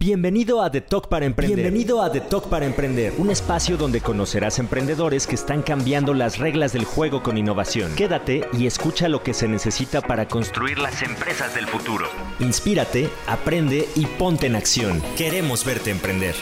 Bienvenido 0.00 0.62
a 0.62 0.70
The 0.70 0.80
Talk 0.80 1.08
para 1.08 1.26
Emprender. 1.26 1.56
Bienvenido 1.56 2.00
a 2.00 2.12
The 2.12 2.20
Talk 2.20 2.48
para 2.48 2.64
Emprender, 2.64 3.14
un 3.18 3.30
espacio 3.30 3.76
donde 3.76 4.00
conocerás 4.00 4.60
emprendedores 4.60 5.26
que 5.26 5.34
están 5.34 5.60
cambiando 5.60 6.14
las 6.14 6.38
reglas 6.38 6.72
del 6.72 6.84
juego 6.84 7.20
con 7.20 7.36
innovación. 7.36 7.96
Quédate 7.96 8.46
y 8.52 8.68
escucha 8.68 9.08
lo 9.08 9.24
que 9.24 9.34
se 9.34 9.48
necesita 9.48 10.00
para 10.00 10.28
construir 10.28 10.78
las 10.78 11.02
empresas 11.02 11.52
del 11.56 11.66
futuro. 11.66 12.06
Inspírate, 12.38 13.10
aprende 13.26 13.88
y 13.96 14.06
ponte 14.06 14.46
en 14.46 14.54
acción. 14.54 15.02
Queremos 15.16 15.64
verte 15.64 15.90
emprender. 15.90 16.36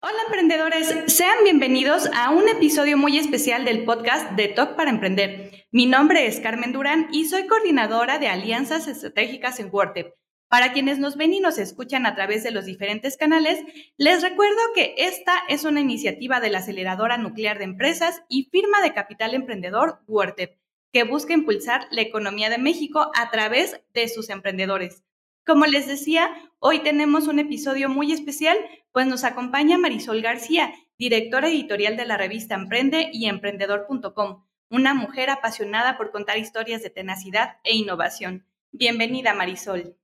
Hola 0.00 0.22
emprendedores, 0.24 0.94
sean 1.08 1.44
bienvenidos 1.44 2.08
a 2.16 2.30
un 2.30 2.48
episodio 2.48 2.96
muy 2.96 3.18
especial 3.18 3.66
del 3.66 3.84
podcast 3.84 4.34
The 4.34 4.48
Talk 4.48 4.76
para 4.76 4.88
Emprender. 4.88 5.49
Mi 5.72 5.86
nombre 5.86 6.26
es 6.26 6.40
Carmen 6.40 6.72
Durán 6.72 7.06
y 7.12 7.26
soy 7.26 7.46
coordinadora 7.46 8.18
de 8.18 8.26
alianzas 8.26 8.88
estratégicas 8.88 9.60
en 9.60 9.68
WordTep. 9.72 10.16
Para 10.48 10.72
quienes 10.72 10.98
nos 10.98 11.16
ven 11.16 11.32
y 11.32 11.38
nos 11.38 11.58
escuchan 11.58 12.06
a 12.06 12.16
través 12.16 12.42
de 12.42 12.50
los 12.50 12.64
diferentes 12.64 13.16
canales, 13.16 13.62
les 13.96 14.20
recuerdo 14.20 14.58
que 14.74 14.96
esta 14.98 15.32
es 15.48 15.62
una 15.62 15.78
iniciativa 15.78 16.40
de 16.40 16.50
la 16.50 16.58
aceleradora 16.58 17.18
nuclear 17.18 17.58
de 17.58 17.66
empresas 17.66 18.24
y 18.28 18.48
firma 18.50 18.82
de 18.82 18.92
capital 18.94 19.32
emprendedor 19.32 20.00
WordTep, 20.08 20.58
que 20.92 21.04
busca 21.04 21.34
impulsar 21.34 21.86
la 21.92 22.02
economía 22.02 22.50
de 22.50 22.58
México 22.58 23.12
a 23.14 23.30
través 23.30 23.80
de 23.94 24.08
sus 24.08 24.28
emprendedores. 24.28 25.04
Como 25.46 25.66
les 25.66 25.86
decía, 25.86 26.34
hoy 26.58 26.80
tenemos 26.80 27.28
un 27.28 27.38
episodio 27.38 27.88
muy 27.88 28.10
especial, 28.10 28.56
pues 28.90 29.06
nos 29.06 29.22
acompaña 29.22 29.78
Marisol 29.78 30.20
García, 30.20 30.74
directora 30.98 31.46
editorial 31.46 31.96
de 31.96 32.06
la 32.06 32.16
revista 32.16 32.56
Emprende 32.56 33.08
y 33.12 33.26
Emprendedor.com 33.26 34.49
una 34.70 34.94
mujer 34.94 35.28
apasionada 35.30 35.98
por 35.98 36.12
contar 36.12 36.38
historias 36.38 36.82
de 36.82 36.90
tenacidad 36.90 37.56
e 37.64 37.76
innovación. 37.76 38.46
Bienvenida, 38.72 39.34
Marisol. 39.34 39.96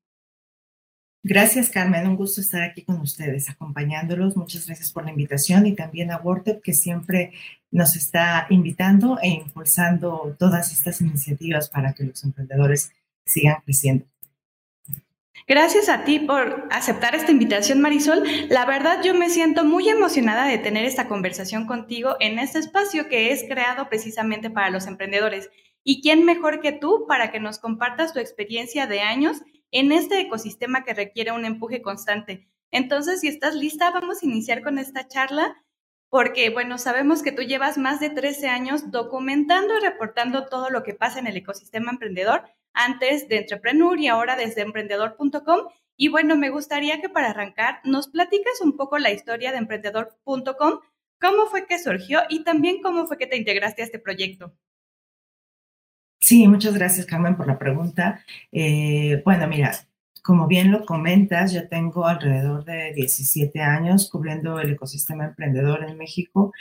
Gracias, 1.22 1.70
Carmen. 1.70 2.06
Un 2.06 2.16
gusto 2.16 2.40
estar 2.40 2.62
aquí 2.62 2.82
con 2.82 3.00
ustedes, 3.00 3.48
acompañándolos. 3.48 4.36
Muchas 4.36 4.66
gracias 4.66 4.92
por 4.92 5.04
la 5.04 5.10
invitación 5.10 5.66
y 5.66 5.74
también 5.74 6.12
a 6.12 6.18
WordTep, 6.18 6.62
que 6.62 6.72
siempre 6.72 7.32
nos 7.70 7.96
está 7.96 8.46
invitando 8.50 9.18
e 9.20 9.28
impulsando 9.28 10.36
todas 10.38 10.72
estas 10.72 11.00
iniciativas 11.00 11.68
para 11.68 11.94
que 11.94 12.04
los 12.04 12.22
emprendedores 12.22 12.92
sigan 13.24 13.56
creciendo. 13.64 14.06
Gracias 15.48 15.88
a 15.88 16.02
ti 16.02 16.18
por 16.18 16.66
aceptar 16.72 17.14
esta 17.14 17.30
invitación, 17.30 17.80
Marisol. 17.80 18.24
La 18.48 18.66
verdad, 18.66 19.00
yo 19.04 19.14
me 19.14 19.30
siento 19.30 19.64
muy 19.64 19.88
emocionada 19.88 20.44
de 20.48 20.58
tener 20.58 20.84
esta 20.84 21.06
conversación 21.06 21.66
contigo 21.66 22.16
en 22.18 22.40
este 22.40 22.58
espacio 22.58 23.08
que 23.08 23.30
es 23.30 23.44
creado 23.44 23.88
precisamente 23.88 24.50
para 24.50 24.70
los 24.70 24.88
emprendedores. 24.88 25.48
¿Y 25.84 26.02
quién 26.02 26.24
mejor 26.24 26.60
que 26.60 26.72
tú 26.72 27.04
para 27.06 27.30
que 27.30 27.38
nos 27.38 27.60
compartas 27.60 28.12
tu 28.12 28.18
experiencia 28.18 28.88
de 28.88 29.02
años 29.02 29.40
en 29.70 29.92
este 29.92 30.20
ecosistema 30.20 30.82
que 30.82 30.94
requiere 30.94 31.30
un 31.30 31.44
empuje 31.44 31.80
constante? 31.80 32.48
Entonces, 32.72 33.20
si 33.20 33.28
estás 33.28 33.54
lista, 33.54 33.92
vamos 33.92 34.24
a 34.24 34.26
iniciar 34.26 34.64
con 34.64 34.80
esta 34.80 35.06
charla 35.06 35.62
porque, 36.16 36.48
bueno, 36.48 36.78
sabemos 36.78 37.22
que 37.22 37.30
tú 37.30 37.42
llevas 37.42 37.76
más 37.76 38.00
de 38.00 38.08
13 38.08 38.48
años 38.48 38.90
documentando 38.90 39.76
y 39.76 39.82
reportando 39.82 40.46
todo 40.46 40.70
lo 40.70 40.82
que 40.82 40.94
pasa 40.94 41.18
en 41.18 41.26
el 41.26 41.36
ecosistema 41.36 41.90
emprendedor 41.90 42.44
antes 42.72 43.28
de 43.28 43.36
Entrepreneur 43.36 44.00
y 44.00 44.08
ahora 44.08 44.34
desde 44.34 44.62
emprendedor.com. 44.62 45.68
Y 45.94 46.08
bueno, 46.08 46.34
me 46.34 46.48
gustaría 46.48 47.02
que 47.02 47.10
para 47.10 47.28
arrancar 47.28 47.80
nos 47.84 48.08
platiques 48.08 48.62
un 48.62 48.78
poco 48.78 48.96
la 48.96 49.10
historia 49.10 49.52
de 49.52 49.58
emprendedor.com, 49.58 50.80
cómo 51.20 51.46
fue 51.50 51.66
que 51.66 51.78
surgió 51.78 52.20
y 52.30 52.44
también 52.44 52.80
cómo 52.80 53.06
fue 53.06 53.18
que 53.18 53.26
te 53.26 53.36
integraste 53.36 53.82
a 53.82 53.84
este 53.84 53.98
proyecto. 53.98 54.54
Sí, 56.18 56.48
muchas 56.48 56.72
gracias 56.72 57.04
Carmen 57.04 57.36
por 57.36 57.46
la 57.46 57.58
pregunta. 57.58 58.24
Eh, 58.52 59.20
bueno, 59.22 59.46
mira, 59.48 59.72
como 60.26 60.48
bien 60.48 60.72
lo 60.72 60.84
comentas, 60.84 61.52
yo 61.52 61.68
tengo 61.68 62.06
alrededor 62.06 62.64
de 62.64 62.92
17 62.94 63.60
años 63.60 64.10
cubriendo 64.10 64.58
el 64.58 64.72
ecosistema 64.72 65.24
emprendedor 65.26 65.84
en 65.88 65.96
México 65.96 66.52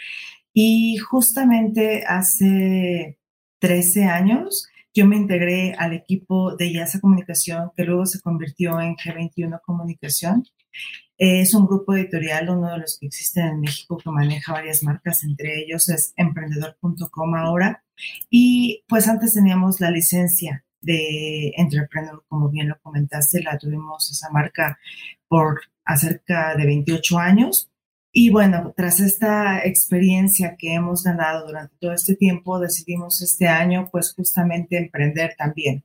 y 0.54 0.98
justamente 0.98 2.04
hace 2.08 3.18
13 3.60 4.04
años 4.06 4.68
yo 4.94 5.08
me 5.08 5.18
integré 5.18 5.74
al 5.80 5.94
equipo 5.94 6.56
de 6.56 6.72
YASA 6.72 7.02
Comunicación, 7.02 7.72
que 7.76 7.84
luego 7.84 8.06
se 8.06 8.22
convirtió 8.22 8.80
en 8.80 8.96
G21 8.96 9.60
Comunicación. 9.66 10.46
Es 11.18 11.54
un 11.56 11.66
grupo 11.66 11.96
editorial, 11.96 12.50
uno 12.50 12.72
de 12.72 12.78
los 12.78 13.00
que 13.00 13.08
existen 13.08 13.48
en 13.48 13.62
México, 13.62 13.98
que 13.98 14.10
maneja 14.12 14.54
varias 14.54 14.84
marcas, 14.84 15.24
entre 15.24 15.60
ellos 15.64 15.90
es 15.90 16.14
emprendedor.com 16.18 17.36
ahora. 17.36 17.84
Y 18.30 18.84
pues 18.88 19.08
antes 19.08 19.34
teníamos 19.34 19.82
la 19.82 19.92
licencia 19.92 20.65
de 20.86 21.52
Entrepreneur, 21.58 22.24
como 22.28 22.50
bien 22.50 22.70
lo 22.70 22.80
comentaste, 22.80 23.42
la 23.44 23.58
tuvimos 23.58 24.10
esa 24.12 24.30
marca 24.30 24.78
por 25.28 25.62
acerca 25.84 26.56
de 26.56 26.66
28 26.66 27.18
años. 27.18 27.72
Y 28.12 28.30
bueno, 28.30 28.74
tras 28.78 29.02
esta 29.02 29.66
experiencia 29.66 30.56
que 30.58 30.74
hemos 30.74 31.04
ganado 31.04 31.48
durante 31.48 31.76
todo 31.80 31.92
este 31.92 32.16
tiempo, 32.16 32.60
decidimos 32.60 33.22
este 33.22 33.48
año 33.48 33.90
pues 33.92 34.14
justamente 34.14 34.78
emprender 34.78 35.36
también. 35.38 35.84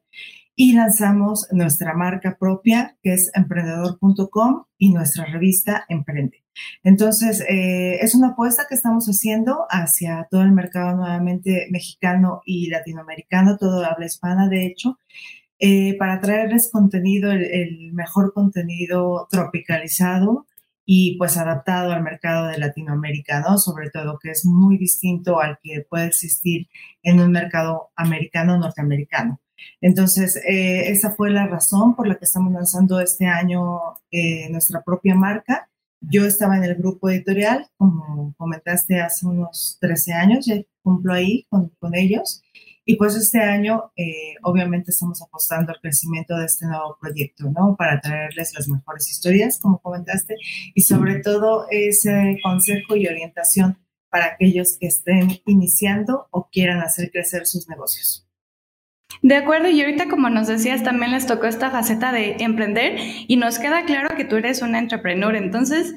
Y 0.55 0.75
lanzamos 0.75 1.49
nuestra 1.51 1.95
marca 1.95 2.37
propia, 2.39 2.97
que 3.03 3.15
es 3.15 3.31
emprendedor.com 3.35 4.65
y 4.79 4.93
nuestra 4.93 5.25
revista 5.25 5.85
Emprende. 5.89 6.40
Entonces, 6.83 7.43
eh, 7.49 7.99
es 8.01 8.15
una 8.15 8.29
apuesta 8.29 8.67
que 8.69 8.75
estamos 8.75 9.07
haciendo 9.07 9.67
hacia 9.71 10.27
todo 10.31 10.43
el 10.43 10.53
mercado 10.53 10.97
nuevamente 10.97 11.69
mexicano 11.71 12.43
y 12.45 12.71
latinoamericano, 12.71 13.57
todo 13.59 13.85
habla 13.85 14.07
hispana, 14.07 14.49
de 14.49 14.67
hecho, 14.67 14.99
eh, 15.59 15.97
para 15.99 16.21
traerles 16.21 16.71
contenido, 16.73 17.31
el 17.33 17.93
mejor 17.93 18.33
contenido 18.33 19.29
tropicalizado, 19.31 20.47
y 20.93 21.17
pues 21.19 21.37
adaptado 21.37 21.93
al 21.93 22.03
mercado 22.03 22.49
de 22.49 22.59
Latinoamérica, 22.59 23.41
¿no? 23.41 23.59
Sobre 23.59 23.91
todo 23.91 24.19
que 24.19 24.31
es 24.33 24.45
muy 24.45 24.77
distinto 24.77 25.41
al 25.41 25.59
que 25.63 25.87
puede 25.89 26.07
existir 26.07 26.69
en 27.05 27.21
un 27.21 27.31
mercado 27.31 27.91
americano 27.95 28.59
norteamericano. 28.59 29.41
Entonces, 29.81 30.37
eh, 30.49 30.91
esa 30.91 31.13
fue 31.13 31.31
la 31.31 31.47
razón 31.47 31.95
por 31.95 32.09
la 32.09 32.17
que 32.17 32.25
estamos 32.25 32.53
lanzando 32.53 32.99
este 33.01 33.27
año 33.27 33.79
nuestra 34.51 34.83
propia 34.83 35.15
marca. 35.15 35.71
Yo 36.01 36.25
estaba 36.25 36.57
en 36.57 36.65
el 36.65 36.77
grupo 36.77 37.11
editorial, 37.11 37.67
como 37.77 38.35
comentaste, 38.37 39.01
hace 39.01 39.27
unos 39.27 39.77
13 39.81 40.13
años, 40.15 40.47
ya 40.47 40.57
cumplo 40.83 41.13
ahí 41.13 41.47
con, 41.51 41.69
con 41.79 41.95
ellos. 41.95 42.43
Y 42.85 42.97
pues 42.97 43.15
este 43.15 43.39
año, 43.41 43.93
eh, 43.97 44.35
obviamente, 44.43 44.91
estamos 44.91 45.23
apostando 45.23 45.73
al 45.73 45.81
crecimiento 45.81 46.37
de 46.37 46.47
este 46.47 46.67
nuevo 46.67 46.97
proyecto, 47.01 47.45
¿no? 47.51 47.77
Para 47.77 48.01
traerles 48.01 48.53
las 48.55 48.69
mejores 48.69 49.11
historias, 49.11 49.61
como 49.61 49.79
comentaste, 49.81 50.37
y 50.75 50.81
sobre 50.83 51.21
todo 51.21 51.67
ese 51.71 52.39
consejo 52.43 52.97
y 52.97 53.07
orientación 53.07 53.79
para 54.11 54.27
aquellos 54.27 54.77
que 54.79 54.89
estén 54.89 55.41
iniciando 55.47 56.27
o 56.31 56.49
quieran 56.51 56.81
hacer 56.81 57.11
crecer 57.13 57.47
sus 57.47 57.69
negocios. 57.69 58.30
De 59.23 59.37
acuerdo, 59.37 59.69
y 59.69 59.81
ahorita 59.83 60.09
como 60.09 60.31
nos 60.31 60.47
decías, 60.47 60.83
también 60.83 61.13
les 61.13 61.27
tocó 61.27 61.47
esta 61.47 61.71
faceta 61.71 62.11
de 62.13 62.37
emprender 62.41 62.97
y 63.29 63.37
nos 63.37 63.59
queda 63.59 63.85
claro 63.85 64.17
que 64.17 64.25
tú 64.25 64.37
eres 64.37 64.63
una 64.63 64.79
entrepreneur. 64.79 65.37
Entonces, 65.37 65.95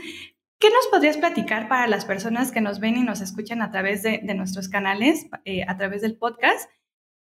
¿qué 0.59 0.69
nos 0.69 0.87
podrías 0.87 1.17
platicar 1.17 1.67
para 1.69 1.87
las 1.87 2.05
personas 2.05 2.51
que 2.51 2.61
nos 2.61 2.79
ven 2.79 2.97
y 2.97 3.03
nos 3.03 3.21
escuchan 3.21 3.61
a 3.61 3.71
través 3.71 4.03
de, 4.03 4.21
nuestros 4.35 4.67
canales, 4.67 5.27
eh, 5.45 5.63
a 5.67 5.77
través 5.77 6.01
del 6.01 6.17
podcast? 6.17 6.69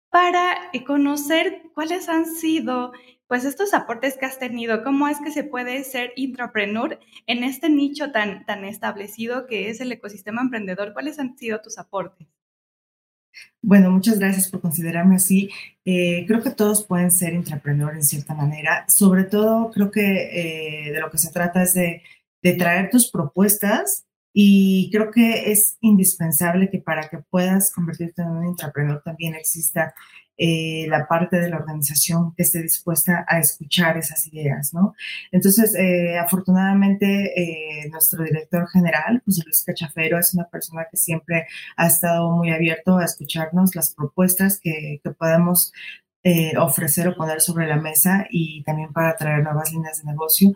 para 0.09 0.69
eh, 0.73 0.83
conocer 0.83 1.63
cuáles 1.73 2.09
han 2.09 2.25
sido 2.25 2.91
pues 3.27 3.45
estos 3.45 3.75
aportes 3.75 4.17
que 4.17 4.25
has 4.25 4.39
tenido, 4.39 4.83
cómo 4.83 5.07
es 5.07 5.19
que 5.19 5.29
se 5.29 5.43
puede 5.43 5.83
ser 5.83 6.13
intrapreneur 6.15 6.99
en 7.27 7.43
este 7.43 7.69
nicho 7.69 8.11
tan, 8.11 8.43
tan 8.45 8.65
establecido 8.65 9.45
que 9.45 9.69
es 9.69 9.81
el 9.81 9.91
ecosistema 9.91 10.41
emprendedor. 10.41 10.93
¿Cuáles 10.93 11.19
han 11.19 11.37
sido 11.37 11.61
tus 11.61 11.77
aportes? 11.77 12.27
Bueno, 13.61 13.91
muchas 13.91 14.19
gracias 14.19 14.49
por 14.49 14.61
considerarme 14.61 15.15
así. 15.15 15.49
Eh, 15.85 16.25
creo 16.27 16.41
que 16.41 16.51
todos 16.51 16.85
pueden 16.85 17.11
ser 17.11 17.33
intrapreneur 17.33 17.93
en 17.95 18.03
cierta 18.03 18.33
manera. 18.33 18.85
Sobre 18.87 19.25
todo, 19.25 19.71
creo 19.71 19.91
que 19.91 20.87
eh, 20.87 20.91
de 20.91 20.99
lo 20.99 21.11
que 21.11 21.17
se 21.17 21.31
trata 21.31 21.63
es 21.63 21.73
de, 21.73 22.01
traer 22.57 22.89
tus 22.89 23.11
propuestas 23.11 24.05
y 24.33 24.89
creo 24.91 25.11
que 25.11 25.51
es 25.51 25.77
indispensable 25.81 26.69
que 26.69 26.79
para 26.79 27.09
que 27.09 27.17
puedas 27.29 27.71
convertirte 27.71 28.21
en 28.21 28.29
un 28.29 28.45
intrapreneur 28.45 29.01
también 29.03 29.35
exista 29.35 29.93
eh, 30.41 30.87
la 30.87 31.05
parte 31.05 31.37
de 31.37 31.49
la 31.49 31.57
organización 31.57 32.33
que 32.33 32.43
esté 32.43 32.61
dispuesta 32.61 33.25
a 33.27 33.39
escuchar 33.39 33.97
esas 33.97 34.25
ideas, 34.27 34.73
¿no? 34.73 34.95
Entonces, 35.33 35.75
eh, 35.75 36.17
afortunadamente, 36.17 37.33
eh, 37.35 37.89
nuestro 37.89 38.23
director 38.23 38.67
general, 38.69 39.21
José 39.25 39.43
Luis 39.45 39.63
Cachafero, 39.65 40.17
es 40.17 40.33
una 40.33 40.45
persona 40.45 40.87
que 40.89 40.95
siempre 40.97 41.45
ha 41.75 41.87
estado 41.87 42.31
muy 42.31 42.51
abierto 42.51 42.97
a 42.97 43.05
escucharnos 43.05 43.75
las 43.75 43.93
propuestas 43.93 44.59
que, 44.61 45.01
que 45.03 45.11
podemos 45.11 45.73
eh, 46.23 46.51
ofrecer 46.57 47.07
o 47.07 47.15
poner 47.15 47.39
sobre 47.39 47.65
la 47.65 47.77
mesa 47.77 48.27
y 48.29 48.61
también 48.63 48.91
para 48.91 49.15
traer 49.15 49.41
nuevas 49.41 49.71
líneas 49.71 49.99
de 49.99 50.11
negocio. 50.11 50.51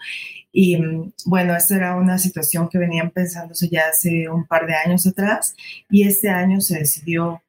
Y 0.51 0.75
mm, 0.77 1.13
bueno, 1.25 1.55
esta 1.55 1.75
era 1.75 1.95
una 1.95 2.17
situación 2.17 2.67
que 2.67 2.77
venían 2.77 3.11
pensándose 3.11 3.69
ya 3.69 3.87
hace 3.87 4.27
un 4.29 4.45
par 4.45 4.65
de 4.67 4.75
años 4.75 5.07
atrás 5.07 5.55
y 5.89 6.05
este 6.05 6.29
año 6.29 6.59
se 6.59 6.79
decidió 6.79 7.42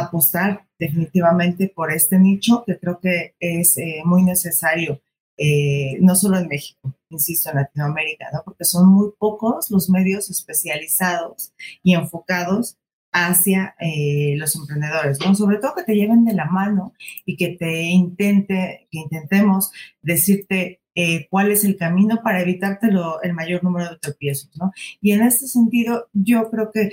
apostar 0.00 0.66
definitivamente 0.78 1.72
por 1.74 1.92
este 1.92 2.18
nicho 2.18 2.64
que 2.66 2.78
creo 2.78 2.98
que 3.00 3.34
es 3.38 3.78
eh, 3.78 4.02
muy 4.04 4.22
necesario 4.22 5.00
eh, 5.36 5.96
no 6.00 6.14
solo 6.14 6.38
en 6.38 6.46
México, 6.46 6.94
insisto, 7.10 7.50
en 7.50 7.56
Latinoamérica, 7.56 8.26
¿no? 8.32 8.42
Porque 8.44 8.64
son 8.64 8.88
muy 8.88 9.10
pocos 9.18 9.68
los 9.70 9.90
medios 9.90 10.30
especializados 10.30 11.52
y 11.82 11.94
enfocados 11.94 12.76
hacia 13.12 13.74
eh, 13.80 14.36
los 14.36 14.54
emprendedores, 14.54 15.18
¿no? 15.20 15.34
Sobre 15.34 15.58
todo 15.58 15.74
que 15.74 15.82
te 15.82 15.96
lleven 15.96 16.24
de 16.24 16.34
la 16.34 16.46
mano 16.46 16.94
y 17.26 17.36
que 17.36 17.48
te 17.48 17.82
intente, 17.82 18.86
que 18.90 18.98
intentemos 18.98 19.72
decirte 20.02 20.80
eh, 20.94 21.26
cuál 21.28 21.50
es 21.50 21.64
el 21.64 21.76
camino 21.76 22.20
para 22.22 22.42
evitártelo 22.42 23.20
el 23.22 23.32
mayor 23.32 23.64
número 23.64 23.90
de 23.90 23.98
tropiezos, 23.98 24.56
¿no? 24.56 24.72
Y 25.00 25.12
en 25.12 25.22
este 25.22 25.48
sentido, 25.48 26.08
yo 26.12 26.48
creo 26.50 26.70
que 26.70 26.92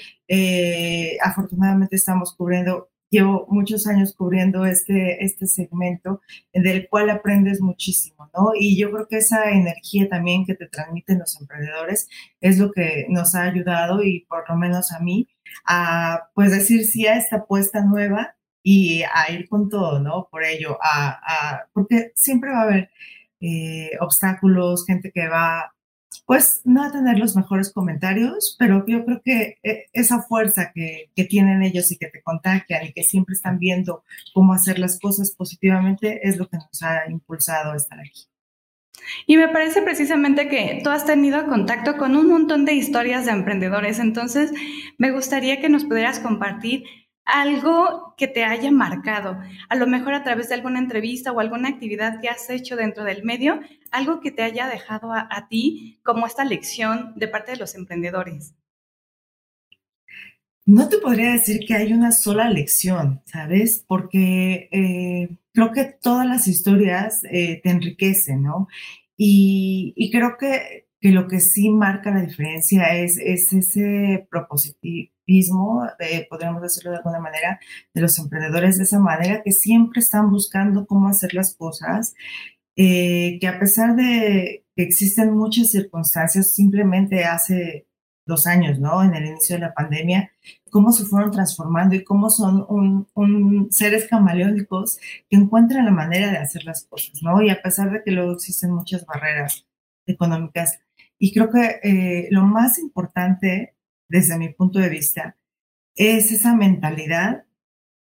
afortunadamente 1.21 1.95
estamos 1.95 2.35
cubriendo 2.35 2.90
llevo 3.11 3.45
muchos 3.49 3.85
años 3.87 4.15
cubriendo 4.15 4.65
este, 4.65 5.23
este 5.23 5.45
segmento 5.45 6.21
del 6.53 6.87
cual 6.89 7.09
aprendes 7.09 7.61
muchísimo, 7.61 8.31
¿no? 8.33 8.51
Y 8.57 8.79
yo 8.79 8.89
creo 8.89 9.07
que 9.07 9.17
esa 9.17 9.51
energía 9.51 10.07
también 10.09 10.45
que 10.45 10.55
te 10.55 10.67
transmiten 10.67 11.19
los 11.19 11.39
emprendedores 11.39 12.07
es 12.39 12.57
lo 12.57 12.71
que 12.71 13.05
nos 13.09 13.35
ha 13.35 13.43
ayudado 13.43 14.01
y 14.01 14.21
por 14.21 14.49
lo 14.49 14.55
menos 14.55 14.91
a 14.93 14.99
mí 14.99 15.27
a 15.65 16.29
pues 16.33 16.51
decir 16.51 16.85
sí 16.85 17.05
a 17.05 17.17
esta 17.17 17.37
apuesta 17.37 17.83
nueva 17.83 18.35
y 18.63 19.03
a 19.03 19.31
ir 19.31 19.49
con 19.49 19.69
todo, 19.69 19.99
¿no? 19.99 20.27
Por 20.31 20.43
ello, 20.45 20.77
a, 20.81 21.65
porque 21.73 22.11
siempre 22.15 22.51
va 22.51 22.61
a 22.61 22.63
haber 22.63 22.91
eh, 23.41 23.91
obstáculos, 23.99 24.85
gente 24.85 25.11
que 25.11 25.27
va 25.27 25.73
pues 26.25 26.61
no 26.65 26.91
tener 26.91 27.17
los 27.17 27.35
mejores 27.35 27.71
comentarios, 27.71 28.55
pero 28.59 28.85
yo 28.85 29.05
creo 29.05 29.21
que 29.23 29.57
eh, 29.63 29.85
esa 29.93 30.21
fuerza 30.21 30.71
que, 30.73 31.09
tienen 31.29 31.61
ellos 31.61 31.91
y 31.91 31.97
que 31.97 32.07
te 32.07 32.21
contagian 32.21 32.85
y 32.85 32.93
que 32.93 33.03
siempre 33.03 33.33
están 33.33 33.59
viendo 33.59 34.03
cómo 34.33 34.53
hacer 34.53 34.79
las 34.79 34.99
cosas 34.99 35.31
positivamente 35.31 36.27
es 36.27 36.37
lo 36.37 36.49
que 36.49 36.57
nos 36.57 36.81
ha 36.81 37.09
impulsado 37.09 37.73
a 37.73 37.77
estar 37.77 37.99
aquí. 37.99 38.23
Y 39.27 39.37
me 39.37 39.47
parece 39.47 39.81
precisamente 39.81 40.47
que 40.47 40.81
tú 40.83 40.89
has 40.89 41.05
tenido 41.05 41.45
contacto 41.47 41.97
con 41.97 42.15
un 42.15 42.27
montón 42.27 42.65
de 42.65 42.73
historias 42.73 43.25
de 43.25 43.31
emprendedores, 43.31 43.99
entonces 43.99 44.51
me 44.97 45.11
gustaría 45.11 45.61
que 45.61 45.69
nos 45.69 45.85
pudieras 45.85 46.19
compartir 46.19 46.85
algo 47.25 48.13
que 48.17 48.27
te 48.27 48.43
haya 48.43 48.71
marcado, 48.71 49.37
a 49.69 49.75
lo 49.75 49.87
mejor 49.87 50.13
a 50.13 50.23
través 50.23 50.49
de 50.49 50.55
alguna 50.55 50.79
entrevista 50.79 51.31
o 51.31 51.39
alguna 51.39 51.69
actividad 51.69 52.19
que 52.19 52.29
has 52.29 52.49
hecho 52.49 52.75
dentro 52.75 53.03
del 53.03 53.23
medio, 53.23 53.59
algo 53.91 54.19
que 54.21 54.31
te 54.31 54.43
haya 54.43 54.67
dejado 54.67 55.11
a, 55.13 55.47
ti 55.49 55.99
como 56.03 56.25
esta 56.25 56.43
lección 56.43 57.13
de 57.15 57.27
parte 57.27 57.51
de 57.51 57.57
los 57.57 57.75
emprendedores. 57.75 58.53
No 60.65 60.89
te 60.89 60.99
podría 60.99 61.31
decir 61.31 61.65
que 61.65 61.73
hay 61.73 61.91
una 61.91 62.11
sola 62.11 62.49
lección, 62.49 63.21
¿sabes? 63.25 63.83
Porque 63.87 64.69
eh, 64.71 65.37
creo 65.53 65.71
que 65.71 65.85
todas 65.85 66.25
las 66.25 66.47
historias 66.47 67.23
eh, 67.31 67.59
te 67.63 67.69
enriquecen, 67.69 68.43
¿no? 68.43 68.67
Y, 69.17 69.93
y 69.95 70.11
creo 70.11 70.37
que, 70.37 70.87
que, 71.01 71.11
lo 71.11 71.27
que 71.27 71.39
sí 71.39 71.69
marca 71.69 72.11
la 72.11 72.21
diferencia 72.21 72.95
es, 72.95 73.17
es 73.17 73.51
ese 73.53 74.27
propositivismo, 74.29 75.87
podríamos 76.29 76.61
decirlo 76.61 76.91
de 76.91 76.97
alguna 76.97 77.19
manera, 77.19 77.59
de 77.93 78.01
los 78.01 78.17
emprendedores 78.19 78.77
de 78.77 78.83
esa 78.83 78.99
manera, 78.99 79.41
que 79.43 79.51
siempre 79.51 79.99
están 79.99 80.29
buscando 80.29 80.85
cómo 80.85 81.07
hacer 81.09 81.33
las 81.33 81.55
cosas 81.55 82.13
eh, 82.75 83.37
que 83.39 83.47
a 83.47 83.59
pesar 83.59 83.95
de 83.95 84.65
que 84.75 84.83
existen 84.83 85.35
muchas 85.35 85.71
circunstancias, 85.71 86.53
simplemente 86.53 87.25
hace 87.25 87.87
dos 88.25 88.47
años, 88.47 88.79
¿no? 88.79 89.03
En 89.03 89.13
el 89.13 89.25
inicio 89.25 89.55
de 89.55 89.61
la 89.61 89.73
pandemia, 89.73 90.31
cómo 90.69 90.91
se 90.93 91.03
fueron 91.05 91.31
transformando 91.31 91.95
y 91.95 92.03
cómo 92.03 92.29
son 92.29 93.07
seres 93.71 94.07
camaleónicos 94.07 94.99
que 95.29 95.35
encuentran 95.35 95.85
la 95.85 95.91
manera 95.91 96.31
de 96.31 96.37
hacer 96.37 96.63
las 96.63 96.85
cosas, 96.85 97.21
¿no? 97.21 97.41
Y 97.41 97.49
a 97.49 97.61
pesar 97.61 97.91
de 97.91 98.03
que 98.03 98.11
luego 98.11 98.33
existen 98.33 98.71
muchas 98.71 99.05
barreras 99.05 99.65
económicas. 100.07 100.79
Y 101.23 101.31
creo 101.33 101.51
que 101.51 101.79
eh, 101.83 102.29
lo 102.31 102.47
más 102.47 102.79
importante, 102.79 103.75
desde 104.09 104.39
mi 104.39 104.49
punto 104.49 104.79
de 104.79 104.89
vista, 104.89 105.37
es 105.95 106.31
esa 106.31 106.55
mentalidad 106.55 107.45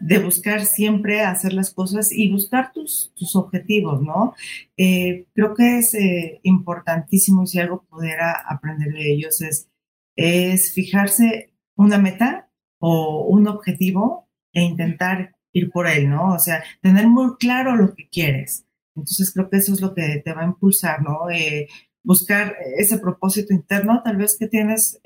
de 0.00 0.18
buscar 0.18 0.66
siempre 0.66 1.20
hacer 1.20 1.52
las 1.52 1.72
cosas 1.72 2.10
y 2.10 2.32
buscar 2.32 2.72
tus, 2.72 3.12
tus 3.14 3.36
objetivos, 3.36 4.02
¿no? 4.02 4.34
Eh, 4.76 5.26
creo 5.32 5.54
que 5.54 5.78
es 5.78 5.94
eh, 5.94 6.40
importantísimo 6.42 7.44
y 7.44 7.46
si 7.46 7.60
algo 7.60 7.84
pudiera 7.84 8.32
aprender 8.48 8.92
de 8.92 9.12
ellos 9.12 9.40
es, 9.42 9.70
es 10.16 10.74
fijarse 10.74 11.52
una 11.76 11.98
meta 11.98 12.50
o 12.80 13.26
un 13.28 13.46
objetivo 13.46 14.28
e 14.52 14.62
intentar 14.62 15.36
ir 15.52 15.70
por 15.70 15.86
él, 15.86 16.10
¿no? 16.10 16.34
O 16.34 16.38
sea, 16.40 16.64
tener 16.82 17.06
muy 17.06 17.36
claro 17.38 17.76
lo 17.76 17.94
que 17.94 18.08
quieres. 18.08 18.66
Entonces 18.96 19.32
creo 19.32 19.48
que 19.48 19.58
eso 19.58 19.72
es 19.72 19.80
lo 19.80 19.94
que 19.94 20.20
te 20.24 20.34
va 20.34 20.42
a 20.42 20.46
impulsar, 20.46 21.00
¿no? 21.00 21.30
Eh, 21.30 21.68
buscar 22.04 22.56
ese 22.76 22.98
propósito 22.98 23.52
interno, 23.52 24.02
tal 24.04 24.16
vez 24.16 24.36
que 24.38 24.46
tienes 24.46 25.00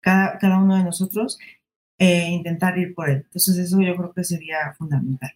cada, 0.00 0.38
cada 0.38 0.58
uno 0.58 0.76
de 0.76 0.84
nosotros 0.84 1.38
e 1.98 2.30
intentar 2.30 2.78
ir 2.78 2.94
por 2.94 3.10
él. 3.10 3.22
Entonces 3.24 3.58
eso 3.58 3.80
yo 3.80 3.94
creo 3.94 4.12
que 4.12 4.24
sería 4.24 4.74
fundamental. 4.78 5.32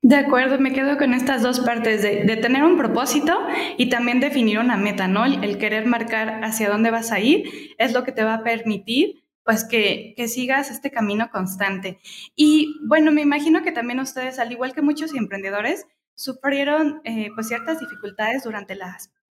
De 0.00 0.14
acuerdo, 0.14 0.60
me 0.60 0.72
quedo 0.72 0.96
con 0.96 1.12
estas 1.12 1.42
dos 1.42 1.58
partes 1.60 2.02
de, 2.02 2.36
tener 2.36 2.62
un 2.62 2.78
propósito 2.78 3.36
y 3.76 3.90
también 3.90 4.20
definir 4.20 4.60
una 4.60 4.76
meta, 4.76 5.08
¿no? 5.08 5.24
El, 5.24 5.58
querer 5.58 5.86
marcar 5.86 6.44
hacia 6.44 6.70
dónde 6.70 6.92
vas 6.92 7.10
a 7.10 7.18
ir 7.18 7.74
es 7.78 7.92
lo 7.92 8.04
que 8.04 8.12
te 8.12 8.22
va 8.22 8.34
a 8.34 8.44
permitir 8.44 9.24
pues 9.44 9.64
que, 9.64 10.12
que, 10.16 10.28
sigas 10.28 10.70
este 10.70 10.90
camino 10.90 11.30
constante. 11.30 11.98
Y 12.36 12.78
bueno, 12.86 13.10
me 13.10 13.22
imagino 13.22 13.62
que 13.62 13.72
también 13.72 13.98
ustedes, 13.98 14.38
al 14.38 14.52
igual 14.52 14.74
que 14.74 14.82
muchos 14.82 15.14
emprendedores, 15.14 15.86
sufrieron 16.14 17.00
eh, 17.04 17.30
pues 17.34 17.48
ciertas 17.48 17.80
dificultades 17.80 18.44
durante 18.44 18.74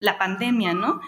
la 0.04 0.18
pandemia, 0.18 0.74
¿no? 0.74 1.00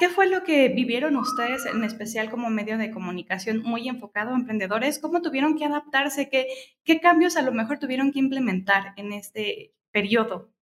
¿Qué 0.00 0.08
fue 0.08 0.26
lo 0.26 0.42
que 0.44 0.70
vivieron 0.70 1.14
ustedes, 1.16 1.66
en 1.66 1.84
especial 1.84 2.30
como 2.30 2.48
medio 2.48 2.78
de 2.78 2.90
comunicación 2.90 3.62
muy 3.62 3.86
enfocado 3.86 4.30
a 4.30 4.34
emprendedores? 4.34 4.98
¿Cómo 4.98 5.20
tuvieron 5.20 5.58
que 5.58 5.66
adaptarse? 5.66 6.30
¿Qué, 6.30 7.00
cambios 7.00 7.36
a 7.36 7.42
lo 7.42 7.52
mejor 7.52 7.78
tuvieron 7.78 8.10
que 8.10 8.18
implementar 8.18 8.94
en 8.96 9.12
este 9.12 9.74
periodo? 9.92 10.54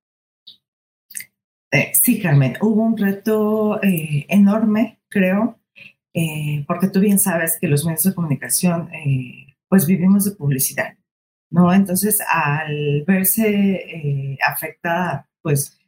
Eh, 1.71 1.93
sí, 1.95 2.21
Carmen, 2.21 2.57
hubo 2.61 2.83
un 2.83 2.97
reto 2.97 3.81
eh, 3.81 4.27
enorme, 4.29 4.99
creo, 5.09 5.61
eh, 6.15 6.65
porque 6.67 6.89
tú 6.89 6.99
bien 6.99 7.21
sabes 7.21 7.59
que 7.61 7.69
los 7.69 7.85
medios 7.85 8.03
de 8.03 8.15
comunicación, 8.15 8.91
pues 9.69 9.87
vivimos 9.87 10.25
de 10.25 10.33
publicidad, 10.33 10.97
¿no? 11.49 11.73
Entonces, 11.73 12.19
al 12.29 13.05
verse 13.07 14.37
afectada, 14.45 15.29
pues 15.43 15.79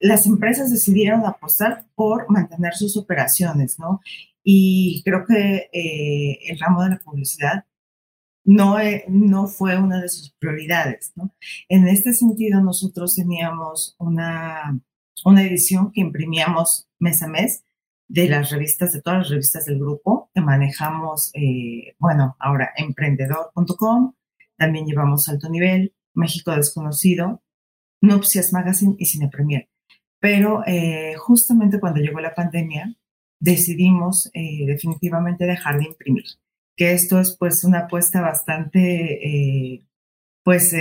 las 0.00 0.26
empresas 0.26 0.70
decidieron 0.70 1.26
apostar 1.26 1.86
por 1.94 2.30
mantener 2.30 2.74
sus 2.74 2.96
operaciones, 2.96 3.78
¿no? 3.78 4.00
Y 4.42 5.02
creo 5.04 5.24
que 5.26 5.68
eh, 5.72 6.38
el 6.48 6.58
ramo 6.58 6.82
de 6.82 6.90
la 6.90 6.98
publicidad 6.98 7.64
no, 8.44 8.80
eh, 8.80 9.04
no 9.08 9.46
fue 9.46 9.76
una 9.76 10.00
de 10.00 10.08
sus 10.08 10.30
prioridades, 10.38 11.12
¿no? 11.16 11.34
En 11.68 11.86
este 11.88 12.12
sentido, 12.14 12.60
nosotros 12.60 13.14
teníamos 13.14 13.94
una, 13.98 14.80
una 15.24 15.42
edición 15.42 15.92
que 15.92 16.00
imprimíamos 16.00 16.88
mes 16.98 17.22
a 17.22 17.28
mes 17.28 17.64
de 18.08 18.28
las 18.28 18.50
revistas, 18.50 18.92
de 18.92 19.02
todas 19.02 19.18
las 19.18 19.28
revistas 19.30 19.66
del 19.66 19.78
grupo, 19.78 20.30
que 20.34 20.40
manejamos, 20.40 21.30
eh, 21.34 21.94
bueno, 21.98 22.36
ahora 22.38 22.70
emprendedor.com, 22.76 24.14
también 24.56 24.86
llevamos 24.86 25.28
Alto 25.28 25.48
Nivel, 25.50 25.94
México 26.14 26.52
Desconocido, 26.52 27.42
Nupcias 28.00 28.52
Magazine 28.52 28.96
y 28.98 29.06
Cine 29.06 29.28
Premier. 29.28 29.68
Pero 30.20 30.62
eh, 30.66 31.14
justamente 31.16 31.80
cuando 31.80 32.00
llegó 32.00 32.20
la 32.20 32.34
pandemia, 32.34 32.94
decidimos 33.40 34.30
eh, 34.34 34.66
definitivamente 34.66 35.46
dejar 35.46 35.78
de 35.78 35.86
imprimir, 35.86 36.24
que 36.76 36.92
esto 36.92 37.20
es 37.20 37.36
pues 37.38 37.64
una 37.64 37.80
apuesta 37.80 38.20
bastante, 38.20 39.74
eh, 39.74 39.84
pues 40.42 40.74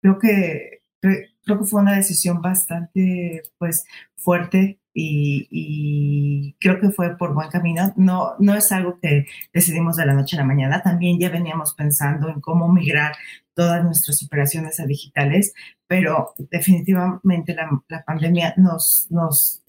creo 0.00 0.18
que 0.18 0.82
creo 1.00 1.58
que 1.58 1.64
fue 1.64 1.80
una 1.80 1.96
decisión 1.96 2.42
bastante 2.42 3.42
pues 3.58 3.84
fuerte 4.16 4.79
y, 4.92 6.56
creo 6.60 6.80
que 6.80 6.90
fue 6.90 7.16
por 7.16 7.34
buen 7.34 7.48
camino. 7.48 7.92
No, 7.96 8.34
no 8.38 8.54
es 8.54 8.72
algo 8.72 8.98
que 9.00 9.26
decidimos 9.52 9.96
de 9.96 10.06
la 10.06 10.14
noche 10.14 10.36
a 10.36 10.40
la 10.40 10.46
mañana, 10.46 10.82
también 10.82 11.18
ya 11.18 11.30
veníamos 11.30 11.74
pensando 11.74 12.28
en 12.28 12.40
cómo 12.40 12.72
migrar 12.72 13.14
todas 13.54 13.84
nuestras 13.84 14.22
operaciones 14.22 14.80
a 14.80 14.86
digitales, 14.86 15.54
pero 15.86 16.34
definitivamente 16.50 17.54
la, 17.54 18.04
pandemia 18.04 18.54
nos, 18.56 19.06
nos 19.10 19.62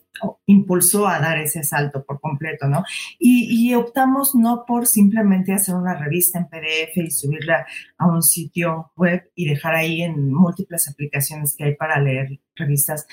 impulsó 0.45 1.07
a 1.07 1.19
dar 1.19 1.39
ese 1.39 1.63
salto 1.63 2.03
por 2.03 2.19
completo, 2.19 2.67
¿no? 2.67 2.83
Y, 3.19 3.73
optamos 3.73 4.35
no 4.35 4.65
por 4.65 4.87
simplemente 4.87 5.53
hacer 5.53 5.75
una 5.75 5.95
revista 5.95 6.39
en 6.39 6.47
PDF 6.47 6.97
y 6.97 7.11
subirla 7.11 7.65
a 7.97 8.07
un 8.07 8.21
sitio 8.21 8.91
web 8.95 9.31
y 9.35 9.47
dejar 9.49 9.75
ahí 9.75 10.01
en 10.01 10.31
múltiples 10.31 10.87
aplicaciones 10.89 11.55
que 11.55 11.63
hay 11.65 11.75
para 11.75 11.99
leer 11.99 12.39
revistas, 12.55 13.07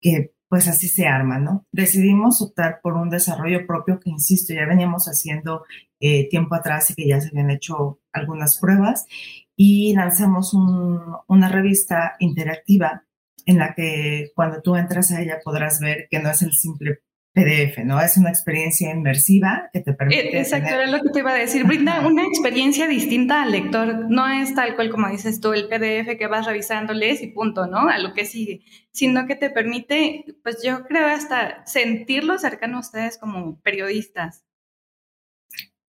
que 0.00 0.32
pues 0.50 0.66
así 0.66 0.88
se 0.88 1.06
arma, 1.06 1.38
¿no? 1.38 1.64
Decidimos 1.70 2.42
optar 2.42 2.80
por 2.82 2.94
un 2.94 3.08
desarrollo 3.08 3.68
propio 3.68 4.00
que, 4.00 4.10
insisto, 4.10 4.52
ya 4.52 4.66
veníamos 4.66 5.06
haciendo 5.06 5.64
eh, 6.00 6.28
tiempo 6.28 6.56
atrás 6.56 6.90
y 6.90 6.94
que 6.96 7.06
ya 7.06 7.20
se 7.20 7.28
habían 7.28 7.52
hecho 7.52 8.00
algunas 8.12 8.58
pruebas 8.58 9.06
y 9.54 9.94
lanzamos 9.94 10.52
una 10.52 11.48
revista 11.48 12.16
interactiva 12.18 13.04
en 13.46 13.58
la 13.58 13.74
que 13.74 14.32
cuando 14.34 14.60
tú 14.60 14.74
entras 14.74 15.12
a 15.12 15.22
ella 15.22 15.38
podrás 15.44 15.78
ver 15.78 16.08
que 16.10 16.18
no 16.18 16.30
es 16.30 16.42
el 16.42 16.52
simple 16.52 16.98
PDF, 17.32 17.84
¿no? 17.84 18.00
Es 18.00 18.16
una 18.16 18.30
experiencia 18.30 18.90
inmersiva 18.90 19.70
que 19.72 19.80
te 19.80 19.92
permite. 19.92 20.36
Eh, 20.36 20.40
exacto, 20.40 20.74
era 20.74 20.86
lo 20.86 21.00
que 21.00 21.10
te 21.10 21.20
iba 21.20 21.30
a 21.30 21.36
decir. 21.36 21.64
Brinda 21.64 22.06
una 22.06 22.24
experiencia 22.24 22.88
distinta 22.88 23.42
al 23.42 23.52
lector. 23.52 24.10
No 24.10 24.26
es 24.28 24.54
tal 24.54 24.74
cual 24.74 24.90
como 24.90 25.08
dices 25.08 25.40
tú, 25.40 25.52
el 25.52 25.68
PDF 25.68 26.18
que 26.18 26.26
vas 26.26 26.46
revisando, 26.46 26.92
lees 26.92 27.22
y 27.22 27.28
punto, 27.28 27.66
¿no? 27.66 27.88
A 27.88 27.98
lo 27.98 28.14
que 28.14 28.24
sigue. 28.24 28.62
Sino 28.90 29.26
que 29.26 29.36
te 29.36 29.50
permite, 29.50 30.24
pues 30.42 30.62
yo 30.64 30.84
creo 30.86 31.06
hasta 31.06 31.64
sentirlo 31.66 32.36
cercano 32.38 32.78
a 32.78 32.80
ustedes 32.80 33.16
como 33.16 33.60
periodistas. 33.60 34.44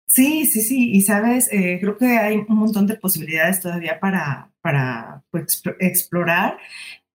Sí, 0.06 0.46
sí, 0.46 0.62
sí. 0.62 0.92
Y 0.92 1.02
sabes, 1.02 1.52
eh, 1.52 1.78
creo 1.80 1.98
que 1.98 2.18
hay 2.18 2.38
un 2.38 2.58
montón 2.58 2.86
de 2.86 2.98
posibilidades 2.98 3.62
todavía 3.62 4.00
para, 4.00 4.52
para 4.62 5.24
pues, 5.32 5.64
explorar 5.80 6.58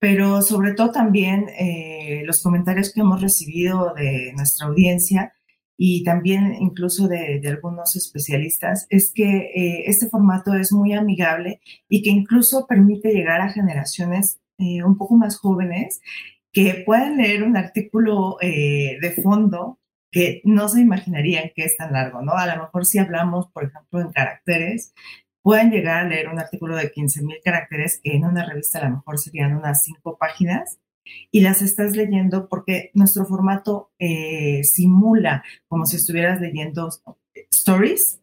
pero 0.07 0.41
sobre 0.41 0.73
todo 0.73 0.93
también 0.93 1.49
eh, 1.59 2.23
los 2.27 2.41
comentarios 2.41 2.93
que 2.93 3.01
hemos 3.01 3.21
recibido 3.21 3.93
de 3.93 4.33
nuestra 4.37 4.69
audiencia 4.69 5.33
y 5.77 6.05
también 6.05 6.55
incluso 6.61 7.09
de, 7.09 7.43
algunos 7.45 7.97
especialistas, 7.97 8.87
es 8.89 9.13
que 9.13 9.51
eh, 9.53 9.83
este 9.87 10.09
formato 10.09 10.55
es 10.55 10.71
muy 10.71 10.93
amigable 10.93 11.61
y 11.89 12.05
que 12.05 12.11
incluso 12.11 12.69
permite 12.69 13.13
llegar 13.13 13.41
a 13.41 13.51
generaciones 13.51 14.39
eh, 14.59 14.85
un 14.85 14.97
poco 14.97 15.17
más 15.17 15.39
jóvenes 15.39 16.01
que 16.53 16.85
puedan 16.87 17.17
leer 17.17 17.43
un 17.43 17.57
artículo 17.57 18.37
de 18.41 19.21
fondo 19.21 19.81
que 20.13 20.41
no 20.45 20.69
se 20.69 20.83
imaginarían 20.83 21.51
que 21.53 21.65
es 21.65 21.77
tan 21.77 21.93
largo, 21.93 22.23
¿no? 22.23 22.33
A 22.35 22.47
lo 22.47 22.63
mejor 22.63 22.87
si 22.87 22.99
hablamos, 22.99 23.49
por 23.53 23.65
ejemplo, 23.65 24.01
en 24.01 24.13
caracteres, 24.13 24.95
pueden 25.47 25.71
llegar 25.71 26.05
a 26.05 26.09
leer 26.09 26.29
un 26.29 26.41
artículo 26.41 26.75
de 26.75 26.93
15.000 26.93 27.41
caracteres 27.41 28.01
que 28.03 28.17
en 28.17 28.25
una 28.25 28.45
revista 28.45 28.81
a 28.81 28.89
lo 28.89 28.97
mejor 28.97 29.17
serían 29.17 29.57
unas 29.57 29.85
cinco 29.85 30.19
páginas 30.19 30.81
y 31.31 31.43
las 31.43 31.63
estás 31.63 31.95
leyendo 31.95 32.49
porque 32.49 32.91
nuestro 32.95 33.25
formato 33.27 33.93
eh, 34.01 34.65
simula 34.65 35.45
como 35.69 35.87
si 35.87 35.99
estuvieras 35.99 36.41
leyendo 36.41 36.89
stories. 37.53 38.21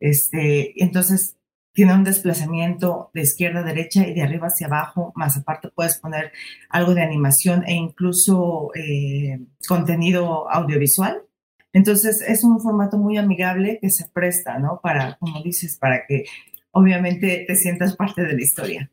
Este, 0.00 0.84
entonces 0.84 1.38
tiene 1.72 1.94
un 1.94 2.04
desplazamiento 2.04 3.10
de 3.14 3.22
izquierda 3.22 3.60
a 3.60 3.64
derecha 3.64 4.06
y 4.06 4.12
de 4.12 4.20
arriba 4.20 4.48
hacia 4.48 4.66
abajo, 4.66 5.14
más 5.16 5.38
aparte 5.38 5.70
puedes 5.74 5.96
poner 5.96 6.30
algo 6.68 6.92
de 6.92 7.00
animación 7.00 7.64
e 7.66 7.72
incluso 7.72 8.70
eh, 8.74 9.40
contenido 9.66 10.50
audiovisual. 10.50 11.22
Entonces 11.72 12.20
es 12.20 12.42
un 12.42 12.60
formato 12.60 12.98
muy 12.98 13.16
amigable 13.16 13.78
que 13.80 13.90
se 13.90 14.08
presta, 14.08 14.58
¿no? 14.58 14.80
Para, 14.82 15.16
como 15.18 15.40
dices, 15.42 15.76
para 15.76 16.04
que 16.06 16.24
obviamente 16.72 17.44
te 17.46 17.54
sientas 17.56 17.96
parte 17.96 18.22
de 18.22 18.34
la 18.34 18.42
historia. 18.42 18.90